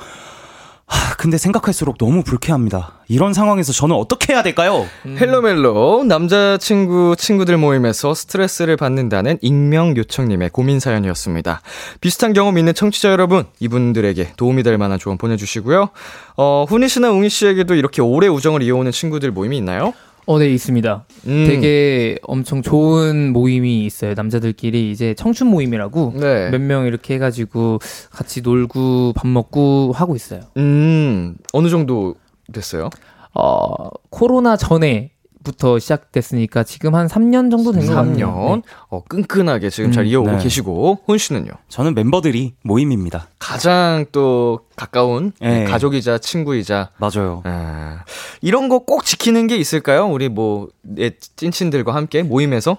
[0.91, 2.95] 하, 근데 생각할수록 너무 불쾌합니다.
[3.09, 4.87] 이런 상황에서 저는 어떻게 해야 될까요?
[5.07, 11.61] 헬로멜로 남자친구 친구들 모임에서 스트레스를 받는다는 익명 요청님의 고민 사연이었습니다.
[12.01, 15.91] 비슷한 경험 있는 청취자 여러분 이분들에게 도움이 될 만한 조언 보내주시고요.
[16.37, 19.93] 어, 훈이 씨나 웅이 씨에게도 이렇게 오래 우정을 이어오는 친구들 모임이 있나요?
[20.27, 21.05] 어, 네, 있습니다.
[21.27, 21.45] 음.
[21.49, 24.15] 되게 엄청 좋은 모임이 있어요.
[24.15, 26.51] 남자들끼리 이제 청춘 모임이라고 네.
[26.51, 27.79] 몇명 이렇게 해가지고
[28.11, 30.41] 같이 놀고 밥 먹고 하고 있어요.
[30.57, 32.15] 음 어느 정도
[32.53, 32.91] 됐어요?
[33.35, 35.13] 어, 코로나 전에
[35.43, 38.15] 부터 시작됐으니까 지금 한 3년 정도 된 것 같아요.
[38.15, 40.39] 3년 어, 끈끈하게 지금 잘 음, 이어오고 네.
[40.43, 41.51] 계시고 훈 씨는요?
[41.69, 43.29] 저는 멤버들이 모임입니다.
[43.39, 45.65] 가장 또 가까운 네.
[45.65, 47.43] 가족이자 친구이자 맞아요.
[47.45, 48.05] 아,
[48.43, 50.07] 이런 거 꼭 지키는 게 있을까요?
[50.09, 52.77] 우리 뭐, 내 찐친들과 함께 모임에서?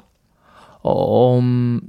[0.83, 1.81] 어, 음,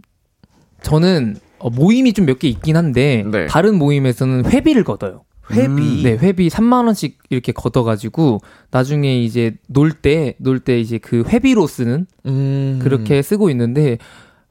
[0.82, 3.46] 저는 어, 모임이 좀 몇 개 있긴 한데 네.
[3.46, 5.24] 다른 모임에서는 회비를 걷어요.
[5.51, 6.03] 회비.
[6.05, 8.40] 네, 회비 3만 원씩 이렇게 걷어 가지고
[8.70, 12.78] 나중에 이제 놀 때 놀 때 이제 그 회비로 쓰는 음.
[12.82, 13.99] 그렇게 쓰고 있는데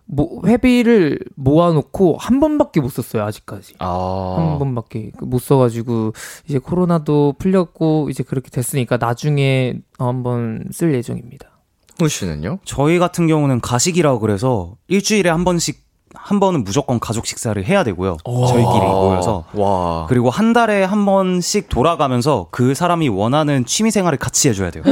[0.05, 3.75] 뭐 회비를 모아놓고 한 번밖에 못 썼어요 아직까지.
[3.79, 4.35] 아.
[4.37, 6.11] 한 번밖에 못 써 가지고
[6.47, 11.47] 이제 코로나도 풀렸고 이제 그렇게 됐으니까 나중에 한번 쓸 예정입니다.
[11.97, 12.59] 훈 씨는요?
[12.65, 15.81] 저희 같은 경우는 가식이라고 그래서 일주일에 한 번씩
[16.13, 18.17] 한 번은 무조건 가족 식사를 해야 되고요.
[18.25, 20.05] 저희끼리 모여서 와.
[20.07, 24.83] 그리고 한 달에 한 번씩 돌아가면서 그 사람이 원하는 취미 생활을 같이 해줘야 돼요.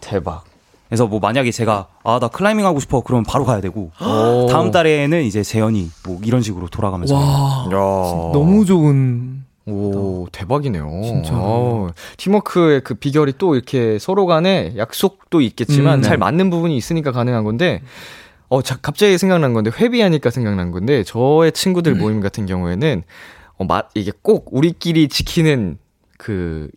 [0.00, 0.44] 대박.
[0.88, 4.46] 그래서 뭐 만약에 제가 아 나 클라이밍 하고 싶어 그러면 바로 가야 되고 오.
[4.48, 8.32] 다음 달에는 이제 재현이 뭐 이런 식으로 돌아가면서 와 야.
[8.32, 10.88] 너무 좋은 오, 대박이네요.
[11.02, 11.32] 진짜.
[11.34, 16.06] 어, 팀워크의 그 비결이 또 이렇게 서로 간에 약속도 있겠지만 음, 네.
[16.06, 17.82] 잘 맞는 부분이 있으니까 가능한 건데,
[18.48, 21.98] 어, 자, 갑자기 생각난 건데, 회비하니까 생각난 건데, 저의 친구들 음.
[21.98, 23.02] 모임 같은 경우에는,
[23.58, 25.78] 어, 마, 이게 꼭 우리끼리 지키는
[26.18, 26.68] 그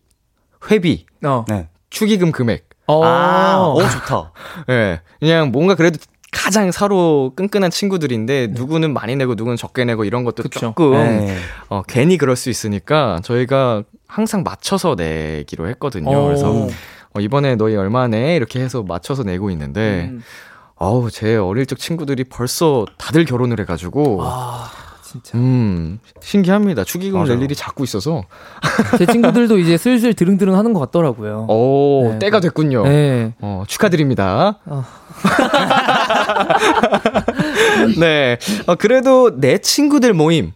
[0.69, 1.45] 회비, 어.
[1.47, 1.69] 네.
[1.89, 2.67] 축의금 금액.
[2.87, 3.03] 어.
[3.03, 4.31] 아, 어 좋다.
[4.69, 5.01] 예.
[5.19, 5.99] 그냥 뭔가 그래도
[6.31, 10.49] 가장 서로 끈끈한 친구들인데, 누구는 많이 내고 누구는 적게 내고 이런 것도 네.
[10.49, 10.59] 그쵸.
[10.59, 11.37] 조금 네.
[11.69, 16.09] 어, 괜히 그럴 수 있으니까 저희가 항상 맞춰서 내기로 했거든요.
[16.09, 16.25] 어.
[16.25, 16.67] 그래서
[17.13, 18.35] 어, 이번에 너희 얼마 내?
[18.35, 20.23] 이렇게 해서 맞춰서 내고 있는데, 음.
[20.79, 24.71] 어우, 제 어릴 적 친구들이 벌써 다들 결혼을 해가지고, 아
[25.03, 26.85] 진짜 음, 신기합니다.
[26.85, 27.43] 축의금을 낼 맞아요.
[27.43, 28.23] 일이 자꾸 있어서,
[28.97, 31.47] 제 친구들도 이제 슬슬 드릉드릉 하는 것 같더라고요.
[31.49, 32.19] 오, 네.
[32.19, 32.83] 때가 됐군요.
[32.83, 33.33] 네.
[33.41, 34.59] 어, 축하드립니다.
[34.65, 34.85] 어.
[37.99, 38.37] 네.
[38.67, 40.53] 어, 그래도 내 친구들 모임.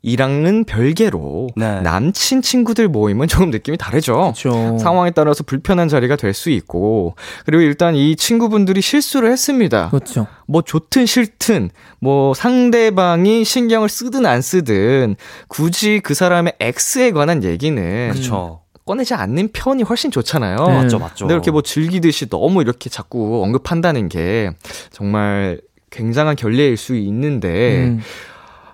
[0.00, 1.80] 이랑은 별개로 네.
[1.80, 4.32] 남친 친구들 모임은 조금 느낌이 다르죠.
[4.36, 4.78] 그렇죠.
[4.78, 9.88] 상황에 따라서 불편한 자리가 될 수 있고 그리고 일단 이 친구분들이 실수를 했습니다.
[9.90, 10.28] 그렇죠.
[10.46, 15.16] 뭐 좋든 싫든 뭐 상대방이 신경을 쓰든 안 쓰든
[15.48, 18.60] 굳이 그 사람의 X에 관한 얘기는 그렇죠.
[18.84, 20.56] 꺼내지 않는 편이 훨씬 좋잖아요.
[20.58, 20.74] 네.
[20.74, 21.24] 맞죠, 맞죠.
[21.24, 24.50] 근데 이렇게 뭐 즐기듯이 너무 이렇게 자꾸 언급한다는 게
[24.92, 28.00] 정말 굉장한 결례일 수 있는데 음.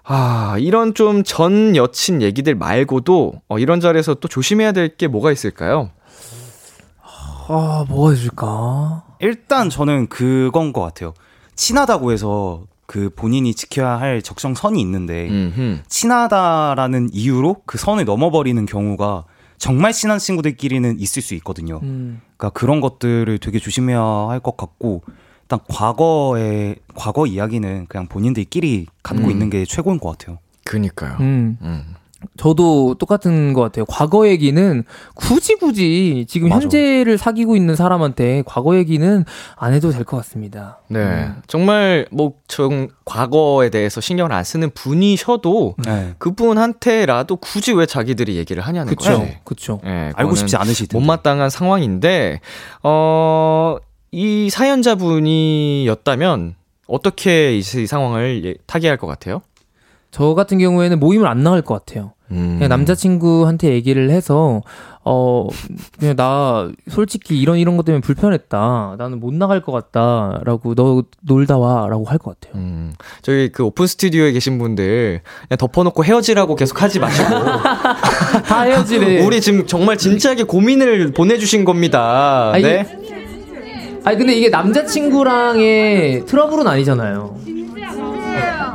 [0.06, 5.32] 아, 이런 좀 전 여친 얘기들 말고도 어, 이런 자리에서 또 조심해야 될 게 뭐가
[5.32, 5.90] 있을까요?
[7.48, 9.04] 아 뭐가 있을까?
[9.20, 11.14] 일단 저는 그건 것 같아요.
[11.56, 15.82] 친하다고 해서 그 본인이 지켜야 할 적정선이 있는데 음흠.
[15.88, 19.24] 친하다라는 이유로 그 선을 넘어버리는 경우가
[19.56, 21.80] 정말 친한 친구들끼리는 있을 수 있거든요.
[21.82, 22.20] 음.
[22.36, 25.02] 그러니까 그런 것들을 되게 조심해야 할 것 같고
[25.44, 29.30] 일단 과거의 과거 이야기는 그냥 본인들끼리 갖고 음.
[29.30, 30.38] 있는 게 최고인 것 같아요.
[30.64, 31.16] 그니까요.
[31.20, 31.58] 음.
[31.60, 31.94] 음.
[32.38, 33.84] 저도 똑같은 것 같아요.
[33.84, 34.82] 과거 얘기는
[35.14, 36.62] 굳이 굳이 지금 맞아.
[36.62, 39.24] 현재를 사귀고 있는 사람한테 과거 얘기는
[39.56, 40.78] 안 해도 될 것 같습니다.
[40.88, 41.00] 네.
[41.00, 41.42] 음.
[41.46, 46.14] 정말 뭐, 좀 과거에 대해서 신경을 안 쓰는 분이셔도 네.
[46.16, 49.38] 그분한테라도 굳이 왜 자기들이 얘기를 하냐는 그쵸, 거지.
[49.44, 49.80] 그쵸.
[49.84, 50.98] 예, 알고 싶지 않으실 텐데.
[50.98, 52.40] 못마땅한 상황인데,
[52.82, 53.76] 어,
[54.16, 56.54] 이 사연자분이었다면
[56.86, 59.42] 어떻게 이, 이 상황을 예- 타개할 것 같아요?
[60.10, 62.12] 저 같은 경우에는 모임을 안 나갈 것 같아요.
[62.30, 62.54] 음.
[62.58, 64.62] 그냥 남자친구한테 얘기를 해서
[65.06, 65.48] 어
[65.98, 68.94] 그냥 나 솔직히 이런 이런 것 때문에 불편했다.
[68.96, 72.58] 나는 못 나갈 것 같다라고 너 놀다 와라고 할 것 같아요.
[72.62, 77.28] 음, 저희 그 오픈 스튜디오에 계신 분들 그냥 덮어놓고 헤어지라고 계속 하지 마시고
[78.46, 79.26] 다 헤어지래.
[79.26, 82.52] 우리 지금 정말 진지하게 고민을 보내주신 겁니다.
[82.54, 82.86] 아니, 네.
[84.04, 87.38] 아니 근데 이게 남자친구랑의 트러블은 아니잖아요.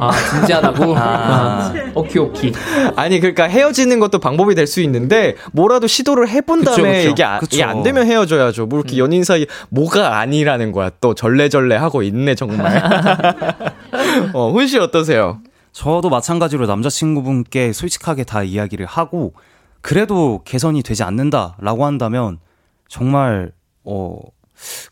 [0.02, 0.96] 아, 진지하다고?
[0.98, 2.54] 아, 오키, 오키.
[2.96, 7.10] 아니 그러니까 헤어지는 것도 방법이 될 수 있는데 뭐라도 시도를 해본 그쵸, 다음에 그쵸.
[7.10, 7.56] 이게, 아, 그쵸.
[7.58, 8.68] 이게 안 되면 헤어져야죠.
[8.68, 10.90] 뭐 이렇게 연인 사이 뭐가 아니라는 거야.
[11.02, 12.82] 또 절레절레 하고 있네 정말.
[14.34, 15.40] 어, 훈 씨 어떠세요?
[15.74, 19.34] 저도 마찬가지로 남자친구분께 솔직하게 다 이야기를 하고
[19.82, 22.40] 그래도 개선이 되지 않는다라고 한다면
[22.88, 23.52] 정말
[23.84, 24.18] 어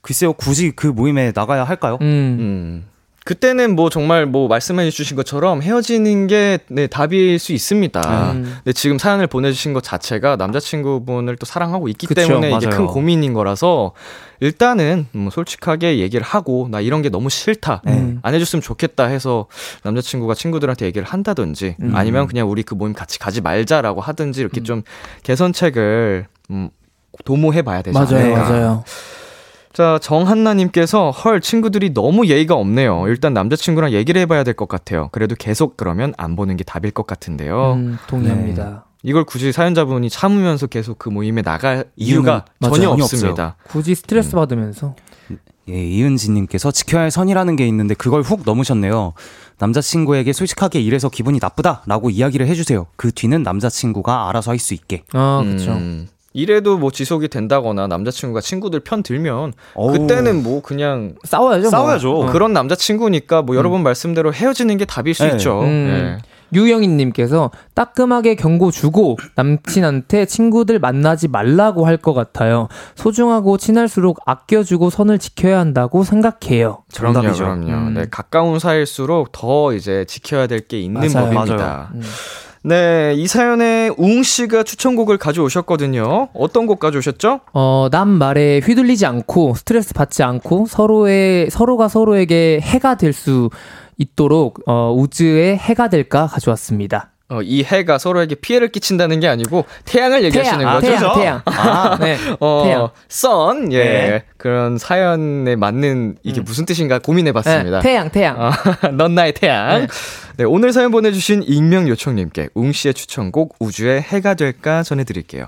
[0.01, 1.97] 글쎄요 굳이 그 모임에 나가야 할까요?
[2.01, 2.05] 음.
[2.39, 2.85] 음.
[3.27, 8.31] 그때는 뭐 정말 뭐 말씀해 주신 것처럼 헤어지는 게 네, 답일 수 있습니다.
[8.31, 8.55] 음.
[8.63, 12.77] 근데 지금 사연을 보내주신 것 자체가 남자친구분을 또 사랑하고 있기 그쵸, 때문에 이게 맞아요.
[12.77, 13.91] 큰 고민인 거라서
[14.39, 17.81] 일단은 뭐 솔직하게 얘기를 하고 나 이런 게 너무 싫다.
[17.87, 18.19] 음.
[18.23, 19.47] 안 해줬으면 좋겠다 해서
[19.83, 24.83] 남자친구가 친구들한테 얘기를 한다든지 아니면 그냥 우리 그 모임 같이 가지 말자라고 하든지 이렇게 좀
[25.23, 26.69] 개선책을 음,
[27.25, 28.33] 도모해 봐야 되지 맞아요.
[28.33, 28.83] 맞아요.
[29.77, 33.03] 자, 정한나님께서 헐 친구들이 너무 예의가 없네요.
[33.07, 35.09] 일단 남자친구랑 얘기를 해봐야 될 것 같아요.
[35.11, 37.73] 그래도 계속 그러면 안 보는 게 답일 것 같은데요.
[37.73, 38.85] 음, 동의합니다.
[39.03, 43.55] 이걸 굳이 사연자분이 참으면서 계속 그 모임에 나갈 이유가 이유는 전혀 없습니다.
[43.67, 44.95] 굳이 스트레스 받으면서.
[45.69, 49.13] 예, 이은지님께서 지켜야 할 선이라는 게 있는데 그걸 훅 넘으셨네요.
[49.59, 52.87] 남자친구에게 솔직하게 이래서 기분이 나쁘다라고 이야기를 해주세요.
[52.95, 55.03] 그 뒤는 남자친구가 알아서 할 수 있게.
[55.13, 55.73] 아, 그쵸.
[55.73, 56.07] 음,
[56.37, 59.91] 이래도 뭐 지속이 된다거나 남자친구가 친구들 편 들면 어우.
[59.91, 61.61] 그때는 뭐 그냥 싸워야죠.
[61.63, 61.69] 뭐.
[61.71, 62.19] 싸워야죠.
[62.21, 62.25] 어.
[62.31, 65.31] 그런 남자친구니까 뭐 여러분 말씀대로 헤어지는 게 답일 수 네.
[65.31, 65.61] 있죠.
[65.61, 66.19] 음.
[66.21, 66.37] 예.
[66.53, 72.67] 유영희님께서 따끔하게 경고 주고 남친한테 친구들 만나지 말라고 할 것 같아요.
[72.95, 76.83] 소중하고 친할수록 아껴주고 선을 지켜야 한다고 생각해요.
[76.95, 77.43] 그럼요, 정답이죠.
[77.43, 77.71] 그럼요.
[77.71, 77.93] 음.
[77.95, 81.29] 네, 가까운 사이일수록 더 이제 지켜야 될 게 있는 맞아요.
[81.33, 81.89] 법입니다.
[81.95, 82.01] 음.
[82.67, 86.27] 네, 이 사연에 우웅 씨가 추천곡을 가져오셨거든요.
[86.33, 87.39] 어떤 곡 가져오셨죠?
[87.53, 93.49] 어, 남 말에 휘둘리지 않고 스트레스 받지 않고 서로의 서로가 서로에게 해가 될 수
[93.97, 97.11] 있도록 어, 우즈의 해가 될까 가져왔습니다.
[97.29, 100.87] 어, 이 해가 서로에게 피해를 끼친다는 게 아니고 태양을 얘기하시는 태양, 거죠?
[100.87, 101.41] 태양, 태양.
[101.45, 102.89] 아, 네, 어, 태양.
[103.09, 103.83] 선, 예.
[103.83, 104.23] 네.
[104.37, 107.79] 그런 사연에 맞는 이게 무슨 뜻인가 고민해 봤습니다.
[107.79, 108.39] 네, 태양, 태양.
[108.39, 108.51] 어,
[108.95, 109.81] 넌 나의 태양.
[109.81, 109.87] 네.
[110.37, 115.47] 네, 오늘 사연 보내주신 익명 요청님께 웅 씨의 추천곡 우주의 해가 될까 전해드릴게요.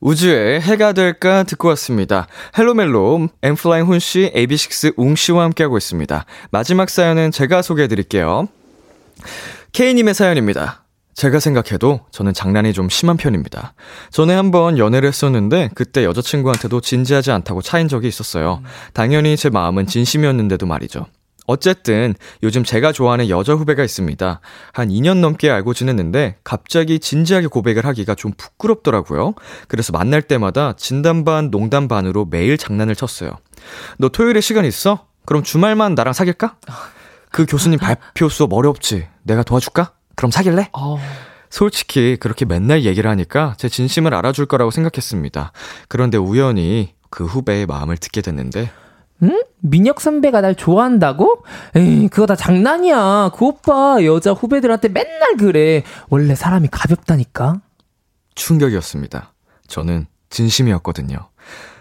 [0.00, 2.28] 우주의 해가 될까 듣고 왔습니다.
[2.56, 6.24] 헬로멜로, 엠플라잉 훈 씨, AB6 웅 씨와 함께하고 있습니다.
[6.50, 8.48] 마지막 사연은 제가 소개해드릴게요.
[9.72, 10.84] K님의 사연입니다.
[11.14, 13.74] 제가 생각해도 저는 장난이 좀 심한 편입니다.
[14.10, 18.62] 전에 한번 연애를 했었는데 그때 여자친구한테도 진지하지 않다고 차인 적이 있었어요.
[18.92, 21.06] 당연히 제 마음은 진심이었는데도 말이죠.
[21.48, 24.40] 어쨌든 요즘 제가 좋아하는 여자 후배가 있습니다.
[24.72, 29.34] 한 2년 넘게 알고 지냈는데 갑자기 진지하게 고백을 하기가 좀 부끄럽더라고요.
[29.66, 33.32] 그래서 만날 때마다 진담 반 농담 반으로 매일 장난을 쳤어요.
[33.98, 35.06] 너 토요일에 시간 있어?
[35.24, 36.56] 그럼 주말만 나랑 사귈까?
[37.30, 39.06] 그 교수님 발표 수업 어렵지.
[39.22, 39.92] 내가 도와줄까?
[40.16, 40.70] 그럼 사귈래?
[40.72, 40.98] 어,
[41.50, 45.52] 솔직히 그렇게 맨날 얘기를 하니까 제 진심을 알아줄 거라고 생각했습니다.
[45.88, 48.70] 그런데 우연히 그 후배의 마음을 듣게 됐는데
[49.22, 49.42] 응?
[49.60, 51.42] 민혁 선배가 날 좋아한다고?
[51.74, 53.32] 에이, 그거 다 장난이야.
[53.34, 55.82] 그 오빠 여자 후배들한테 맨날 그래.
[56.08, 57.60] 원래 사람이 가볍다니까.
[58.36, 59.32] 충격이었습니다.
[59.66, 61.16] 저는 진심이었거든요.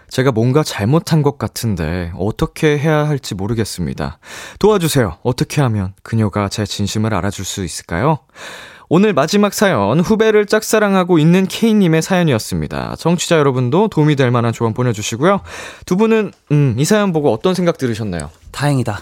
[0.10, 4.20] 제가 뭔가 잘못한 것 같은데 어떻게 해야 할지 모르겠습니다.
[4.60, 5.18] 도와주세요.
[5.24, 8.20] 어떻게 하면 그녀가 제 진심을 알아줄 수 있을까요?
[8.90, 12.96] 오늘 마지막 사연 후배를 짝사랑하고 있는 K님의 사연이었습니다.
[12.98, 15.42] 청취자 여러분도 도움이 될 만한 조언 보내주시고요.
[15.86, 18.30] 두 분은 음, 이 사연 보고 어떤 생각 들으셨나요?
[18.52, 19.02] 다행이다.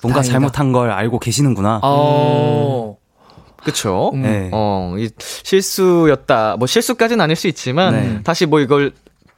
[0.00, 0.32] 뭔가 다행이다.
[0.32, 1.80] 잘못한 걸 알고 계시는구나.
[1.82, 2.96] 어.
[3.62, 4.10] 그쵸?
[4.14, 4.22] 음.
[4.22, 4.50] 네.
[4.52, 6.56] 어, 이 실수였다.
[6.58, 8.22] 뭐 실수까지는 아닐 수 있지만 네.
[8.22, 8.92] 다시 뭐 이걸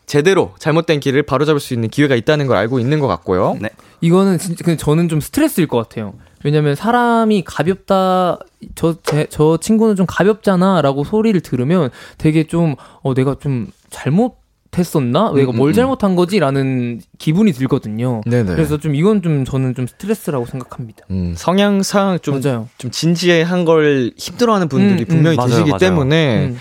[0.07, 3.57] 제대로 잘못된 길을 바로잡을 수 있는 기회가 있다는 걸 알고 있는 것 같고요.
[3.61, 3.69] 네.
[4.01, 6.15] 이거는 진짜 근데 저는 좀 스트레스일 것 같아요.
[6.45, 8.39] 왜냐면 사람이 가볍다
[8.77, 14.37] 저 제 저 친구는 좀 가볍잖아라고 소리를 들으면 되게 좀 어 내가 좀 잘못
[14.79, 15.33] 했었나?
[15.35, 18.21] 내가 뭘 잘못한 거지 라는 기분이 들거든요.
[18.27, 18.53] 네네.
[18.55, 21.07] 그래서 좀 이건 좀 저는 좀 스트레스라고 생각합니다.
[21.11, 22.69] 음, 성향상 좀, 맞아요.
[22.77, 25.79] 좀 진지한 걸 힘들어하는 분들이 음, 분명히 음, 맞아요, 계시기 맞아요.
[25.79, 26.55] 때문에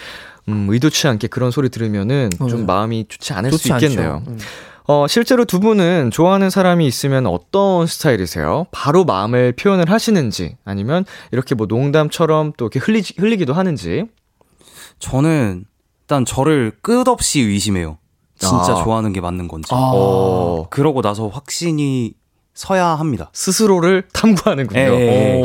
[0.48, 2.66] 음, 음, 의도치 않게 그런 소리 들으면은 좀 맞아요.
[2.66, 4.24] 마음이 좋지 않을 좋지 수 있겠네요.
[4.28, 4.38] 음.
[4.88, 8.68] 어, 실제로 두 분은 좋아하는 사람이 있으면 어떤 스타일이세요?
[8.72, 14.06] 바로 마음을 표현을 하시는지, 아니면 이렇게 뭐 농담처럼 또 이렇게 흘리, 흘리기도 하는지.
[15.00, 15.66] 저는
[16.02, 17.98] 일단 저를 끝없이 의심해요.
[18.38, 18.84] 진짜 아.
[18.84, 19.74] 좋아하는 게 맞는 건지.
[19.74, 19.78] 아.
[19.78, 22.14] 어, 그러고 나서 확신이
[22.56, 23.30] 서야 합니다.
[23.34, 24.80] 스스로를 탐구하는군요.
[24.80, 25.43] 예, 예, 예.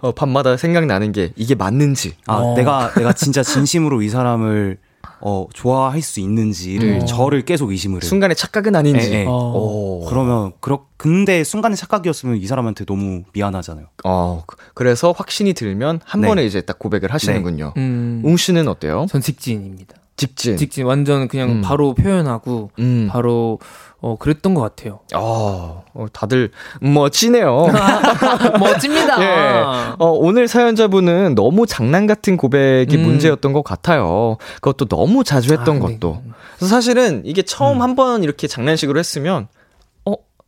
[0.00, 2.14] 어, 밤마다 생각나는 게 이게 맞는지.
[2.26, 2.54] 아, 어.
[2.54, 4.78] 내가 내가 진짜 진심으로 이 사람을
[5.22, 7.06] 어, 좋아할 수 있는지를 음.
[7.06, 8.08] 저를 계속 의심을 해요.
[8.08, 9.10] 순간의 착각은 아닌지.
[9.12, 9.26] 예, 예.
[9.26, 9.52] 어.
[9.54, 10.06] 오.
[10.08, 13.86] 그러면 그렇 근데 순간의 착각이었으면 이 사람한테 너무 미안하잖아요.
[14.04, 16.28] 어, 그- 그래서 확신이 들면 한 네.
[16.28, 17.74] 번에 이제 딱 고백을 하시는군요.
[17.76, 19.06] 음, 웅 씨는 어때요?
[19.10, 19.96] 전 직진입니다.
[20.20, 20.56] 직진.
[20.58, 21.60] 직진 완전 그냥 음.
[21.62, 23.08] 바로 표현하고 음.
[23.10, 23.58] 바로
[24.02, 25.00] 어 그랬던 것 같아요.
[25.14, 26.50] 어, 어, 다들
[26.80, 27.66] 멋지네요.
[28.60, 29.22] 멋집니다.
[29.22, 29.62] 예.
[29.98, 33.02] 어, 오늘 사연자분은 너무 장난 같은 고백이 음.
[33.02, 34.36] 문제였던 것 같아요.
[34.60, 36.22] 그것도 너무 자주 했던 아, 근데- 것도.
[36.58, 37.82] 그래서 사실은 이게 처음 음.
[37.82, 39.59] 한 번 이렇게 장난식으로 했으면, 어,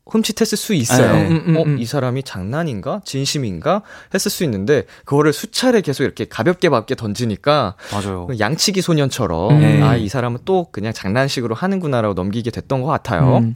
[0.07, 1.12] 흠칫했을 수 있어요.
[1.12, 1.28] 네.
[1.28, 1.78] 음, 음, 어, 음.
[1.78, 3.03] 이 사람이 장난인가?
[3.05, 3.82] 진심인가?
[4.12, 8.26] 했을 수 있는데, 그거를 수차례 계속 이렇게 가볍게 가볍게 던지니까, 맞아요.
[8.26, 9.82] 그 양치기 소년처럼, 음.
[9.82, 13.38] 아, 이 사람은 또 그냥 장난식으로 하는구나라고 넘기게 됐던 것 같아요.
[13.38, 13.55] 음.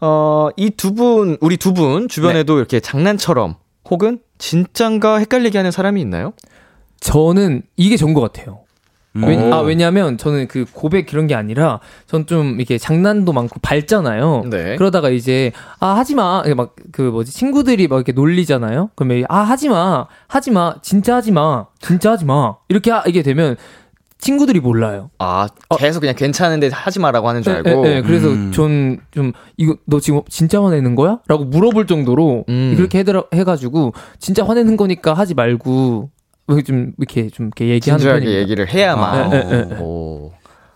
[0.00, 2.58] 어, 이 두 분, 우리 두 분 주변에도 네.
[2.58, 3.56] 이렇게 장난처럼
[3.90, 6.32] 혹은 진짠가 헷갈리게 하는 사람이 있나요?
[7.00, 8.60] 저는 이게 좋은 것 같아요.
[9.16, 9.24] 음.
[9.24, 9.54] 왜, 오.
[9.54, 14.44] 아, 왜냐면 저는 그 고백 그런 게 아니라 전 좀 이렇게 장난도 많고 밝잖아요.
[14.50, 14.76] 네.
[14.76, 16.42] 그러다가 이제 아 하지 마.
[16.56, 18.90] 막 그 뭐지 친구들이 막 이렇게 놀리잖아요.
[18.94, 20.06] 그러면 아 하지 마.
[20.26, 20.74] 하지 마.
[20.82, 21.66] 진짜 하지 마.
[21.80, 22.56] 진짜 하지 마.
[22.68, 23.56] 이렇게 하게 되면
[24.20, 25.10] 친구들이 몰라요.
[25.20, 25.46] 아,
[25.78, 27.70] 계속 그냥 괜찮은데 하지 마라고 하는 줄 알고.
[27.82, 28.50] 네, 네, 그래서 음.
[28.52, 31.20] 전좀 이거 너 지금 진짜 화내는 거야?
[31.28, 32.74] 라고 물어볼 정도로 음.
[32.76, 36.17] 그렇게 해더라, 해가지고 진짜 화내는 거니까 하지 말고 왜
[36.66, 38.40] 좀 이렇게 좀 이렇게 얘기하는 진지하게 편입니다.
[38.42, 39.14] 얘기를 해야만.
[39.14, 39.76] 아, 네, 네, 네.
[39.80, 40.32] 오.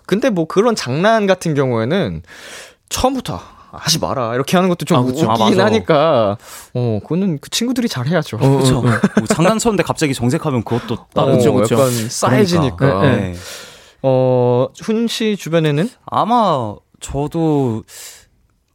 [0.06, 2.22] 근데 뭐 그런 장난 같은 경우에는
[2.88, 3.40] 처음부터
[3.72, 5.30] 하지 마라 이렇게 하는 것도 좀 아, 그쵸.
[5.30, 5.34] 아.
[5.64, 6.36] 하니까
[6.74, 8.36] 어 그거는 그 친구들이 잘 해야죠.
[8.36, 8.78] 어, 어, 그렇죠.
[8.80, 8.82] 어.
[8.82, 11.74] 뭐 장난쳤는데 갑자기 정색하면 그것도 따로 그쵸, 그쵸.
[11.76, 13.02] 약간 싸해지니까.
[13.02, 13.34] 네, 네.
[14.02, 17.84] 어, 훈 씨 주변에는 아마 저도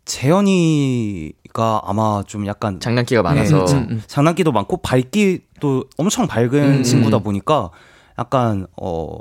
[0.05, 4.03] 재현이 가 아마 좀 약간 장난기가 네, 많아서 음, 음.
[4.05, 7.23] 장난기도 많고 밝기도 엄청 밝은 음, 친구다 음.
[7.23, 7.71] 보니까
[8.19, 9.17] 약간 어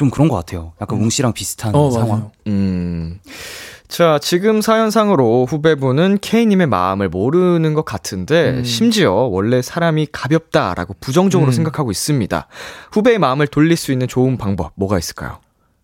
[0.00, 0.72] 좀 그런 것 같아요.
[0.80, 2.08] 약간 웅 씨랑 비슷한 어, 상황.
[2.08, 2.32] 맞아요.
[2.46, 3.20] 음.
[3.86, 8.64] 자, 지금 사연상으로 후배분은 K님의 마음을 모르는 것 같은데, 음.
[8.64, 11.52] 심지어 원래 사람이 가볍다라고 부정적으로 음.
[11.52, 12.46] 생각하고 있습니다.
[12.92, 15.40] 후배의 마음을 돌릴 수 있는 좋은 방법, 뭐가 있을까요?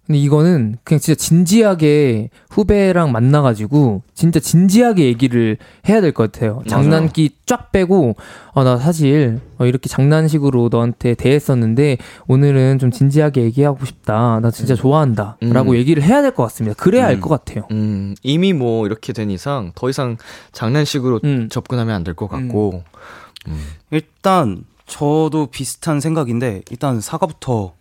[0.07, 5.57] 근데 이거는 그냥 진짜 진지하게 후배랑 만나가지고 진짜 진지하게 얘기를
[5.89, 6.63] 해야 될 것 같아요.
[6.69, 8.15] 장난기 쫙 빼고
[8.53, 11.99] 어, 나 사실 어, 이렇게 장난식으로 너한테 대했었는데
[12.29, 14.39] 오늘은 좀 진지하게 얘기하고 싶다.
[14.41, 15.39] 나 진짜 좋아한다.
[15.43, 15.53] 음.
[15.53, 16.77] 라고 얘기를 해야 될 것 같습니다.
[16.81, 17.21] 그래야 알 음.
[17.21, 17.65] 것 같아요.
[17.73, 20.17] 음, 이미 뭐 이렇게 된 이상 더 이상
[20.53, 21.49] 장난식으로 음.
[21.51, 22.85] 접근하면 안 될 것 같고,
[23.91, 27.75] 일단 저도 비슷한 생각인데 일단 사과부터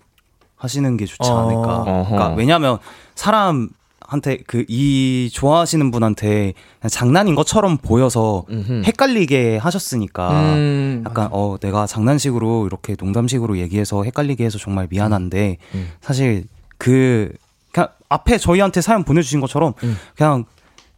[0.65, 1.37] 하시는 게 좋지 어.
[1.45, 1.77] 않을까.
[1.83, 2.09] 어허.
[2.09, 2.77] 그러니까 왜냐하면
[3.15, 8.81] 사람한테 그 이 좋아하시는 분한테 그냥 장난인 것처럼 보여서 음흠.
[8.85, 15.89] 헷갈리게 하셨으니까 음, 약간 어 내가 장난식으로 이렇게 농담식으로 얘기해서 헷갈리게 해서 정말 미안한데 음.
[16.01, 16.45] 사실
[16.77, 17.31] 그
[17.71, 19.95] 그냥 앞에 저희한테 사연 보내주신 것처럼 음.
[20.15, 20.45] 그냥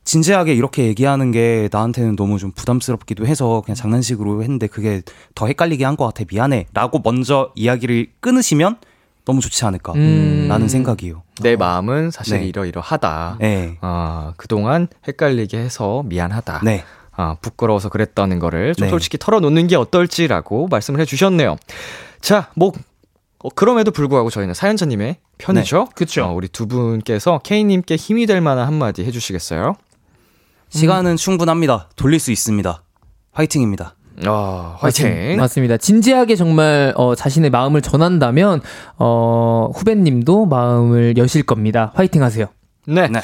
[0.03, 5.01] 진지하게 이렇게 얘기하는 게 나한테는 너무 좀 부담스럽기도 해서 그냥 장난식으로 했는데 그게
[5.35, 8.77] 더 헷갈리게 한 것 같아 미안해라고 먼저 이야기를 끊으시면
[9.27, 10.47] 너무 좋지 않을까 음.
[10.47, 11.21] 라는 생각이에요.
[11.41, 12.45] 내 마음은 사실 네.
[12.45, 13.37] 이러이러하다.
[13.41, 16.61] 네, 아, 그동안 헷갈리게 해서 미안하다.
[16.63, 18.89] 네, 아, 부끄러워서 그랬다는 거를 좀 네.
[18.89, 21.57] 솔직히 털어놓는 게 어떨지라고 말씀을 해주셨네요.
[22.21, 22.71] 자, 뭐,
[23.39, 25.89] 어, 그럼에도 불구하고 저희는 사연자님의 편이죠.
[25.93, 26.23] 그쵸.
[26.23, 29.75] 어, 우리 두 분께서 K님께 힘이 될 만한 한마디 해주시겠어요?
[30.69, 31.89] 시간은 충분합니다.
[31.97, 32.81] 돌릴 수 있습니다.
[33.33, 33.95] 화이팅입니다.
[34.25, 35.37] 아, 화이팅.
[35.37, 35.77] 맞 습니다.
[35.77, 38.61] 진지하게 정말 어, 자신의 마음을 전한다면
[38.97, 41.91] 어, 후배님도 마음을 여실 겁니다.
[41.95, 42.47] 화이팅 하세요.
[42.87, 43.07] 네.
[43.07, 43.19] 네.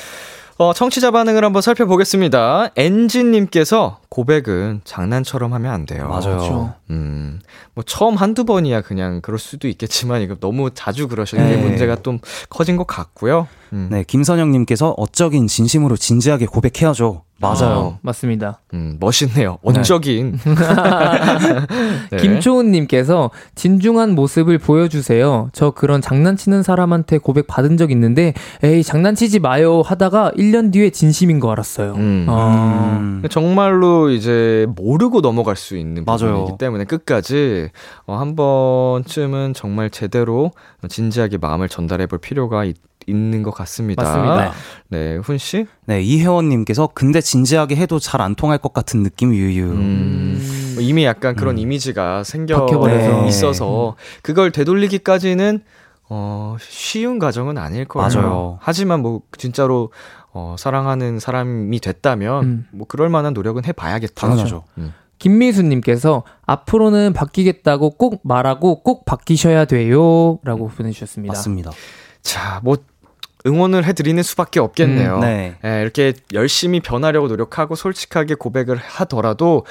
[0.57, 2.69] 어, 청취자 반응을 한번 살펴보겠습니다.
[2.75, 6.07] 엔진님께서 고백은 장난처럼 하면 안 돼요.
[6.07, 6.21] 맞아요.
[6.21, 6.73] 그렇죠.
[6.91, 7.39] 음,
[7.73, 11.61] 뭐 처음 한두 번이야 그냥 그럴 수도 있겠지만 이거 너무 자주 그러시는 게 네.
[11.61, 12.19] 문제가 좀
[12.49, 13.47] 커진 것 같고요.
[13.73, 17.23] 음, 네, 김선영님께서 어쩌긴 진심으로 진지하게 고백해야죠.
[17.39, 17.77] 맞아요.
[17.77, 18.61] 어, 맞습니다.
[18.73, 19.57] 음, 멋있네요.
[19.63, 20.39] 언적인.
[22.11, 22.17] 네.
[22.17, 25.49] 김초은님께서 진중한 모습을 보여주세요.
[25.51, 31.41] 저 그런 장난치는 사람한테 고백 받은 적 있는데, 에이, 장난치지 마요 하다가 1년 뒤에 진심인
[31.41, 31.95] 거 알았어요.
[31.95, 32.27] 음.
[32.29, 33.23] 어, 음.
[33.29, 36.35] 정말로 이제 모르고 넘어갈 수 있는 맞아요.
[36.35, 37.69] 부분이기 때문에 끝까지
[38.05, 40.51] 어, 한 번쯤은 정말 제대로
[40.87, 42.77] 진지하게 마음을 전달해 볼 필요가 있,
[43.07, 44.03] 있는 것 같습니다.
[44.03, 44.51] 맞습니다.
[44.89, 45.65] 네, 훈 씨.
[45.85, 49.65] 네, 이혜원님께서 근데 진지하게 해도 잘 안 통할 것 같은 느낌 유유.
[49.65, 51.59] 음, 뭐 이미 약간 그런 음.
[51.59, 53.27] 이미지가 생겨 박혀버려서.
[53.27, 55.61] 있어서 그걸 되돌리기까지는
[56.09, 58.07] 어, 쉬운 과정은 아닐 거예요.
[58.07, 58.57] 맞아요.
[58.61, 59.91] 하지만 뭐 진짜로
[60.31, 62.67] 어, 사랑하는 사람이 됐다면 음.
[62.71, 64.13] 뭐 그럴 만한 노력은 해봐야겠다.
[64.27, 64.63] 당연하죠.
[64.77, 64.93] 음.
[65.19, 70.39] 김미수님께서 앞으로는 바뀌겠다고 꼭 말하고 꼭 바뀌셔야 돼요.
[70.43, 71.31] 라고 보내주셨습니다.
[71.33, 71.71] 맞습니다.
[72.21, 72.77] 자, 뭐
[73.45, 75.15] 응원을 해드리는 수밖에 없겠네요.
[75.15, 75.55] 음, 네.
[75.65, 79.65] 예, 이렇게 열심히 변하려고 노력하고 솔직하게 고백을 하더라도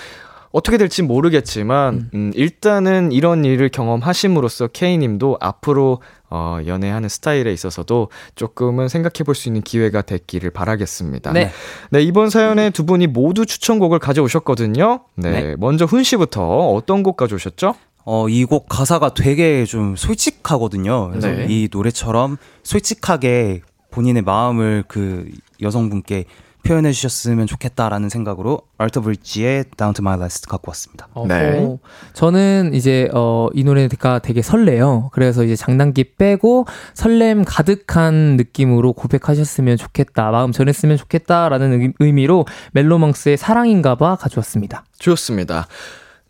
[0.53, 8.89] 어떻게 될지 모르겠지만 음, 일단은 이런 일을 경험하심으로써 K님도 앞으로 어, 연애하는 스타일에 있어서도 조금은
[8.89, 11.33] 생각해 볼 수 있는 기회가 됐기를 바라겠습니다.
[11.33, 11.51] 네.
[11.91, 15.01] 네, 이번 사연에 두 분이 모두 추천곡을 가져오셨거든요.
[15.15, 15.57] 네, 네.
[15.59, 17.75] 먼저 훈 씨부터 어떤 곡 가져오셨죠?
[18.05, 21.09] 어, 이 곡 가사가 되게 좀 솔직하거든요.
[21.11, 21.47] 그래서 네.
[21.49, 25.29] 이 노래처럼 솔직하게 본인의 마음을 그
[25.61, 26.25] 여성분께
[26.65, 31.09] 표현해 주셨으면 좋겠다라는 생각으로 알터 브릿지의 Down to My Last 갖고 왔습니다.
[31.27, 31.59] 네.
[31.59, 31.79] 어허.
[32.13, 35.11] 저는 이제 어, 이 노래가 되게 설레요.
[35.13, 40.31] 그래서 이제 장난기 빼고 설렘 가득한 느낌으로 고백하셨으면 좋겠다.
[40.31, 44.85] 마음 전했으면 좋겠다라는 의- 의미로 멜로망스의 사랑인가봐 가져왔습니다.
[45.01, 45.67] 좋습니다.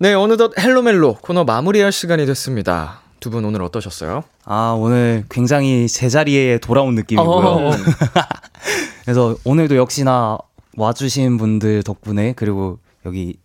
[0.03, 3.03] 네, 어느덧 헬로멜로 코너 마무리할 시간이 됐습니다.
[3.21, 4.25] 두 분 오늘 어떠셨어요?
[4.45, 7.29] 아, 오늘 굉장히 제자리에 돌아온 느낌이고요.
[7.31, 7.71] 어.
[9.05, 10.39] 그래서 오늘도 역시나
[10.77, 13.37] 와주신 분들 덕분에 그리고 여기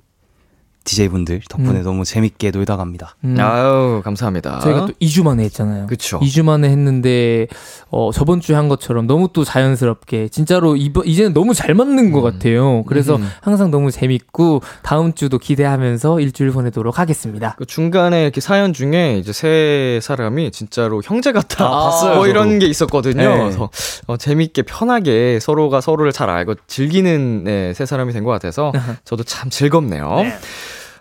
[0.88, 1.83] DJ분들 덕분에 음.
[1.83, 3.15] 너무 재밌게 놀다 갑니다.
[3.25, 3.35] 음.
[3.39, 4.59] 아유, 감사합니다.
[4.59, 5.88] 저희가 또 2주 만에 했잖아요.
[5.88, 6.19] 그쵸.
[6.21, 7.47] 2주 만에 했는데
[7.89, 12.21] 어 저번 주에 한 것처럼 너무 또 자연스럽게 진짜로 이번 이제는 너무 잘 맞는 것
[12.21, 12.83] 같아요.
[12.85, 13.29] 그래서 음.
[13.41, 17.55] 항상 너무 재밌고 다음 주도 기대하면서 일주일 보내도록 하겠습니다.
[17.57, 21.65] 그 중간에 이렇게 사연 중에 이제 세 사람이 진짜로 형제 같아.
[21.65, 22.59] 아, 봤어요, 뭐 이런 저도.
[22.59, 23.15] 게 있었거든요.
[23.29, 23.38] 네.
[23.38, 23.69] 그래서
[24.07, 28.71] 어, 재밌게 편하게 서로가 서로를 잘 알고 즐기는 네, 세 사람이 된 것 같아서
[29.05, 30.23] 저도 참 즐겁네요.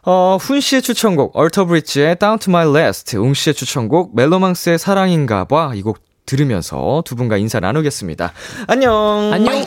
[0.09, 5.83] 어, 훈 씨의 추천곡 얼터브리지의 Down to My Last, 웅 씨의 추천곡 멜로망스의 사랑인가봐 이
[5.83, 8.33] 곡 들으면서 두 분과 인사 나누겠습니다.
[8.67, 9.31] 안녕.
[9.33, 9.65] 안녕.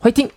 [0.00, 0.30] 화이팅.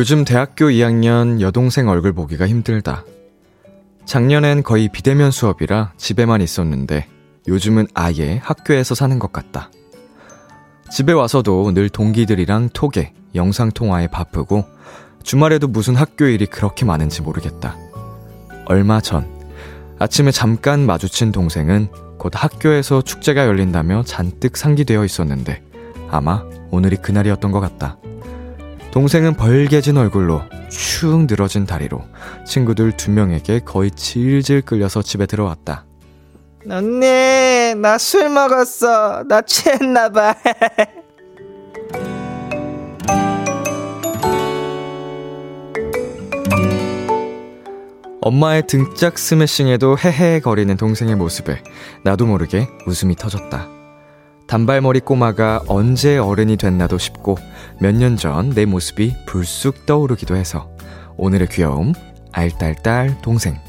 [0.00, 3.04] 요즘 대학교 2학년 여동생 얼굴 보기가 힘들다.
[4.06, 7.06] 작년엔 거의 비대면 수업이라 집에만 있었는데
[7.46, 9.70] 요즘은 아예 학교에서 사는 것 같다.
[10.90, 14.64] 집에 와서도 늘 동기들이랑 톡에 영상통화에 바쁘고
[15.22, 17.76] 주말에도 무슨 학교 일이 그렇게 많은지 모르겠다.
[18.64, 19.28] 얼마 전
[19.98, 25.62] 아침에 잠깐 마주친 동생은 곧 학교에서 축제가 열린다며 잔뜩 상기되어 있었는데
[26.08, 27.98] 아마 오늘이 그날이었던 것 같다.
[28.92, 32.02] 동생은 벌개진 얼굴로 축 늘어진 다리로
[32.46, 35.84] 친구들 두 명에게 거의 질질 끌려서 집에 들어왔다.
[36.68, 39.24] 언니, 나 술 먹었어.
[39.28, 40.34] 나 취했나봐.
[48.22, 51.62] 엄마의 등짝 스매싱에도 헤헤 거리는 동생의 모습에
[52.04, 53.79] 나도 모르게 웃음이 터졌다.
[54.50, 57.36] 단발머리 꼬마가 언제 어른이 됐나도 싶고
[57.80, 60.68] 몇 년 전 내 모습이 불쑥 떠오르기도 해서
[61.16, 61.92] 오늘의 귀여움
[62.32, 63.60] 알딸딸 동생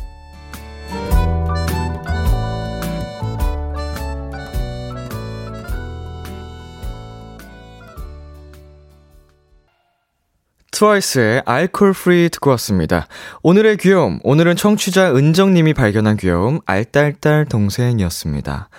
[10.71, 13.05] 트와이스의 Alcohol-Free 듣고 왔습니다.
[13.43, 18.69] 오늘의 귀여움, 오늘은 청취자 은정님이 발견한 귀여움, 알딸딸 동생이었습니다.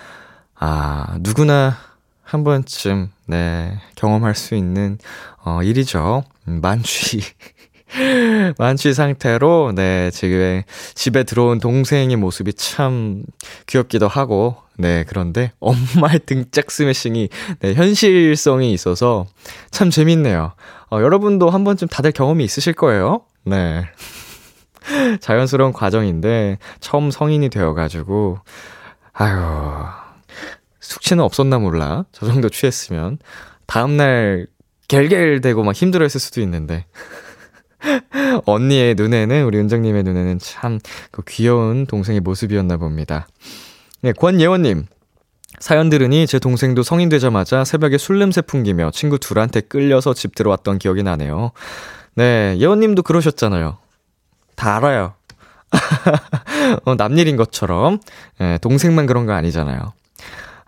[0.59, 1.77] 아, 누구나
[2.33, 4.97] 한 번쯤, 네, 경험할 수 있는,
[5.45, 6.23] 어, 일이죠.
[6.47, 7.21] 음, 만취.
[8.57, 10.63] 만취 상태로, 네, 지금
[10.95, 13.23] 집에 들어온 동생의 모습이 참
[13.67, 17.29] 귀엽기도 하고, 네, 그런데 엄마의 등짝 스매싱이,
[17.59, 19.27] 네, 현실성이 있어서
[19.69, 20.53] 참 재밌네요.
[20.89, 23.21] 어, 여러분도 한 번쯤 다들 경험이 있으실 거예요.
[23.45, 23.85] 네.
[25.21, 28.39] 자연스러운 과정인데, 처음 성인이 되어가지고,
[29.13, 30.02] 아유,
[30.93, 32.05] 숙취는 없었나 몰라.
[32.11, 33.17] 저 정도 취했으면.
[33.65, 34.47] 다음날
[34.87, 36.85] 겔겔대고 막 힘들어 했을 수도 있는데.
[38.45, 40.79] 언니의 눈에는, 우리 은정님의 눈에는 참
[41.11, 43.27] 그 귀여운 동생의 모습이었나 봅니다.
[44.01, 44.85] 네, 권예원님.
[45.59, 50.77] 사연 들으니 제 동생도 성인 되자마자 새벽에 술 냄새 풍기며 친구 둘한테 끌려서 집 들어왔던
[50.79, 51.51] 기억이 나네요.
[52.15, 53.77] 네, 예원님도 그러셨잖아요.
[54.55, 55.13] 다 알아요.
[56.85, 57.99] 어, 남일인 것처럼.
[58.41, 59.93] 예, 동생만 그런 거 아니잖아요.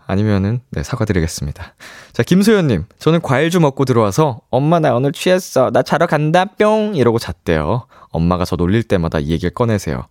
[0.06, 1.74] 아니면은, 네, 사과드리겠습니다.
[2.12, 2.84] 자, 김소연 님.
[2.98, 5.70] 저는 과일 좀 먹고 들어와서, 엄마, 나 오늘 취했어.
[5.70, 6.94] 나 자러 간다, 뿅!
[6.94, 7.86] 이러고 잤대요.
[8.10, 10.06] 엄마가 저 놀릴 때마다 이 얘기를 꺼내세요.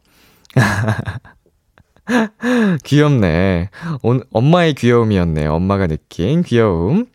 [2.83, 3.69] 귀엽네.
[4.03, 5.47] 온, 엄마의 귀여움이었네.
[5.47, 7.07] 엄마가 느낀 귀여움.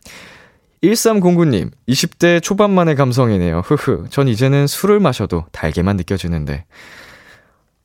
[0.83, 3.59] 1309님, 20대 초반만의 감성이네요.
[3.59, 4.07] 흐흐.
[4.09, 6.65] 전 이제는 술을 마셔도 달게만 느껴지는데.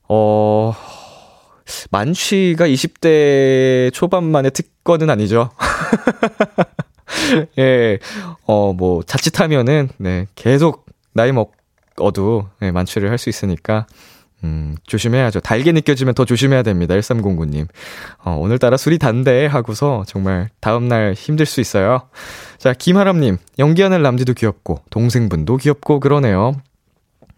[0.09, 0.73] 어,
[1.91, 5.51] 만취가 20대 초반만의 특권은 아니죠.
[7.57, 7.99] 예,
[8.45, 13.87] 어, 뭐, 자칫하면은, 네, 계속 나이 먹어도, 네, 만취를 할 수 있으니까,
[14.43, 15.39] 음, 조심해야죠.
[15.39, 16.93] 달게 느껴지면 더 조심해야 됩니다.
[16.93, 17.67] 1309님.
[18.23, 22.03] 어, 오늘따라 술이 단데 하고서 정말 다음날 힘들 수 있어요.
[22.59, 23.37] 자, 김하람님.
[23.57, 26.53] 연기하는 람디도 귀엽고, 동생분도 귀엽고 그러네요.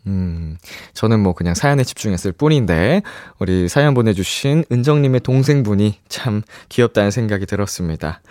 [0.09, 0.57] 음,
[0.93, 3.03] 저는 뭐 그냥 사연에 집중했을 뿐인데,
[3.37, 8.21] 우리 사연 보내주신 은정님의 동생분이 참 귀엽다는 생각이 들었습니다.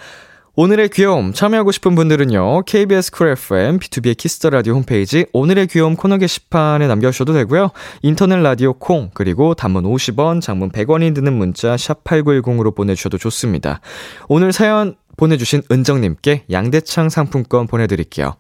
[0.61, 2.63] 오늘의 귀여움 참여하고 싶은 분들은요.
[2.65, 7.71] KBS 쿨 FM B2B의 키스터 라디오 홈페이지 오늘의 귀여움 코너 게시판에 남겨 주셔도 되고요.
[8.03, 13.81] 인터넷 라디오 콩 그리고 단문 50원, 장문 100원이 드는 문자 샵 8910으로 보내 주셔도 좋습니다.
[14.27, 18.37] 오늘 사연 보내 주신 은정 님께 양대창 상품권 보내 드릴게요.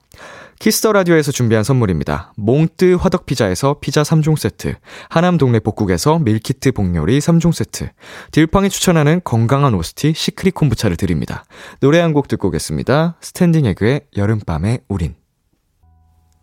[0.61, 2.33] Kiss the Radio에서 준비한 선물입니다.
[2.37, 4.74] 몽뜨 화덕 피자에서 피자 3종 세트,
[5.09, 7.91] 하남 동네 복국에서 밀키트 복요리 3종 세트,
[8.33, 11.45] 딜팡이 추천하는 건강한 오스티 시크릿 콤부차를 드립니다.
[11.81, 13.16] 노래 한 곡 듣고 오겠습니다.
[13.20, 15.14] 스탠딩 에그의 여름밤의 우린.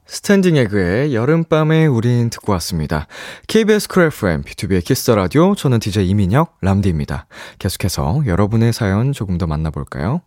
[0.07, 3.07] 스탠딩 에그의 여름밤의 우린 듣고 왔습니다.
[3.47, 7.25] KBS 쿨 FM, B2B의 키스터 라디오, 저는 DJ 이민혁, 람디입니다.
[7.57, 10.21] 계속해서 여러분의 사연 조금 더 만나볼까요?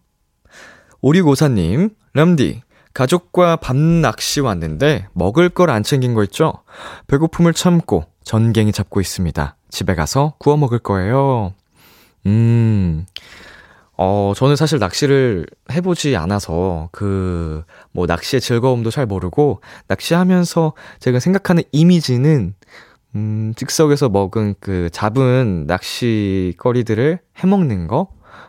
[1.03, 2.62] 5654님, 람디,
[2.93, 6.55] 가족과 밤 낚시 왔는데 먹을 걸 안 챙긴 거 있죠?
[7.07, 9.57] 배고픔을 참고 전갱이 잡고 있습니다.
[9.70, 11.55] 집에 가서 구워 먹을 거예요.
[12.26, 13.07] 음,
[14.01, 21.64] 어, 저는 사실 낚시를 해보지 않아서 그, 뭐, 낚시의 즐거움도 잘 모르고, 낚시하면서 제가 생각하는
[21.72, 22.55] 이미지는,
[23.16, 28.07] 음, 즉석에서 먹은 그 잡은 낚시거리들을 해먹는 거?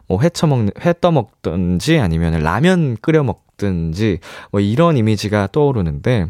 [0.08, 4.20] 뭐, 회 쳐먹는, 회 떠먹든지 아니면 라면 끓여 먹든지,
[4.52, 6.28] 뭐, 이런 이미지가 떠오르는데,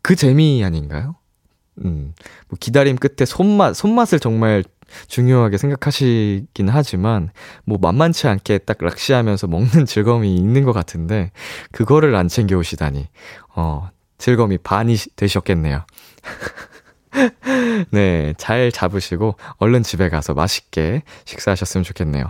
[0.00, 1.16] 그 재미 아닌가요?
[1.84, 2.14] 음,
[2.48, 4.62] 뭐, 기다림 끝에 손맛, 손맛을 정말
[5.08, 7.30] 중요하게 생각하시긴 하지만,
[7.64, 11.30] 뭐, 만만치 않게 딱 낚시하면서 먹는 즐거움이 있는 것 같은데,
[11.72, 13.08] 그거를 안 챙겨 오시다니,
[13.54, 15.84] 어, 즐거움이 반이 되셨겠네요.
[17.90, 22.24] 네, 잘 잡으시고, 얼른 집에 가서 맛있게 식사하셨으면 좋겠네요.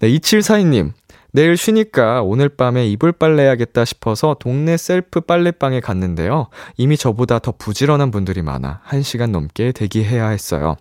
[0.00, 0.92] 네, 2742님.
[1.32, 6.48] 내일 쉬니까 오늘 밤에 이불 빨래야겠다 싶어서 동네 셀프 빨래방에 갔는데요.
[6.76, 10.76] 이미 저보다 더 부지런한 분들이 많아 1시간 넘게 대기해야 했어요.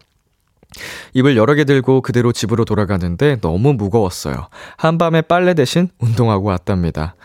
[1.13, 4.47] 입을 여러 개 들고 그대로 집으로 돌아가는데 너무 무거웠어요.
[4.77, 7.15] 한밤에 빨래 대신 운동하고 왔답니다.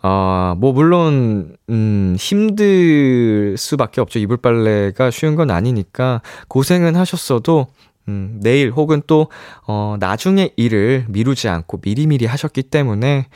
[0.00, 4.20] 아, 뭐, 물론, 음, 힘들 수밖에 없죠.
[4.20, 7.66] 이불 빨래가 쉬운 건 아니니까 고생은 하셨어도,
[8.06, 9.28] 음, 내일 혹은 또,
[9.66, 13.26] 어, 나중에 일을 미루지 않고 미리미리 하셨기 때문에,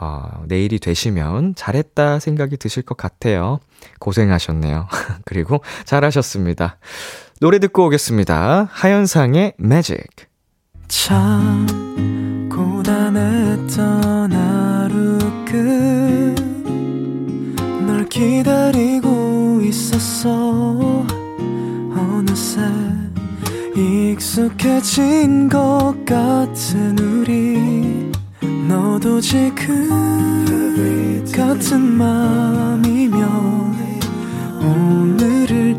[0.00, 3.58] 어, 내일이 되시면 잘했다 생각이 드실 것 같아요.
[3.98, 4.88] 고생하셨네요.
[5.24, 6.78] 그리고 잘하셨습니다.
[7.40, 8.68] 노래 듣고 오겠습니다.
[8.72, 10.04] 하현상의 매직.
[10.88, 15.18] 참 고단했던 하루
[17.84, 21.06] 끝널 기다리고 있었어
[21.94, 22.60] 어느새
[23.76, 28.10] 익숙해진 것 같은 우리
[28.66, 29.88] 너도 지금
[31.32, 33.18] 같은 맘이면
[34.60, 35.76] 오늘을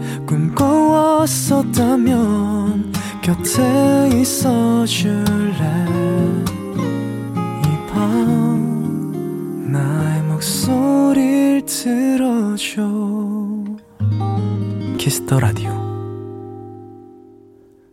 [1.60, 5.56] 꿈꿔왔었다면 곁에 있어 줄래
[7.66, 12.84] 이 밤 나의 목소리를 들어줘
[15.00, 15.80] Kiss the Radio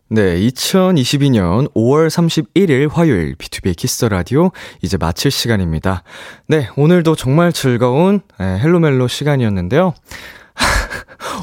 [0.08, 6.04] 네, 2022년 5월 31일 화요일 B2B 키스터 라디오 이제 마칠 시간입니다.
[6.46, 9.94] 네, 오늘도 정말 즐거운 에, 헬로멜로 시간이었는데요.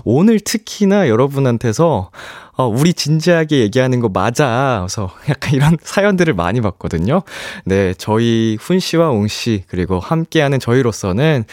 [0.03, 2.11] 오늘 특히나 여러분한테서
[2.55, 4.77] 어, 우리 진지하게 얘기하는 거 맞아.
[4.81, 7.23] 그래서 약간 이런 사연들을 많이 봤거든요.
[7.65, 11.45] 네, 저희 훈 씨와 웅 씨, 그리고 함께하는 저희로서는,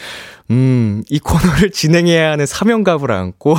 [0.51, 3.55] 음, 이 코너를 진행해야 하는 사명감을 안고,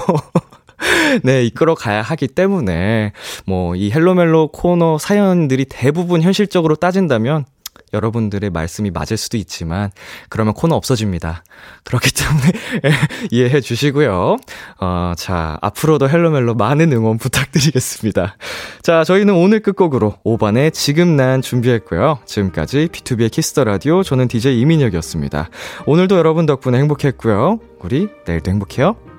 [1.24, 3.12] 네, 이끌어 가야 하기 때문에,
[3.44, 7.44] 뭐, 이 헬로멜로 코너 사연들이 대부분 현실적으로 따진다면,
[7.92, 9.90] 여러분들의 말씀이 맞을 수도 있지만,
[10.28, 11.44] 그러면 코너 없어집니다.
[11.84, 12.52] 그렇기 때문에
[13.30, 14.36] 이해해 주시고요.
[14.80, 18.36] 어, 자, 앞으로도 헬로멜로 많은 응원 부탁드리겠습니다.
[18.82, 22.20] 자, 저희는 오늘 끝곡으로 오반의 지금 난 준비했고요.
[22.24, 25.48] 지금까지 B2B의 키스터 라디오, 저는 DJ 이민혁이었습니다.
[25.86, 27.58] 오늘도 여러분 덕분에 행복했고요.
[27.80, 29.11] 우리 내일도 행복해요.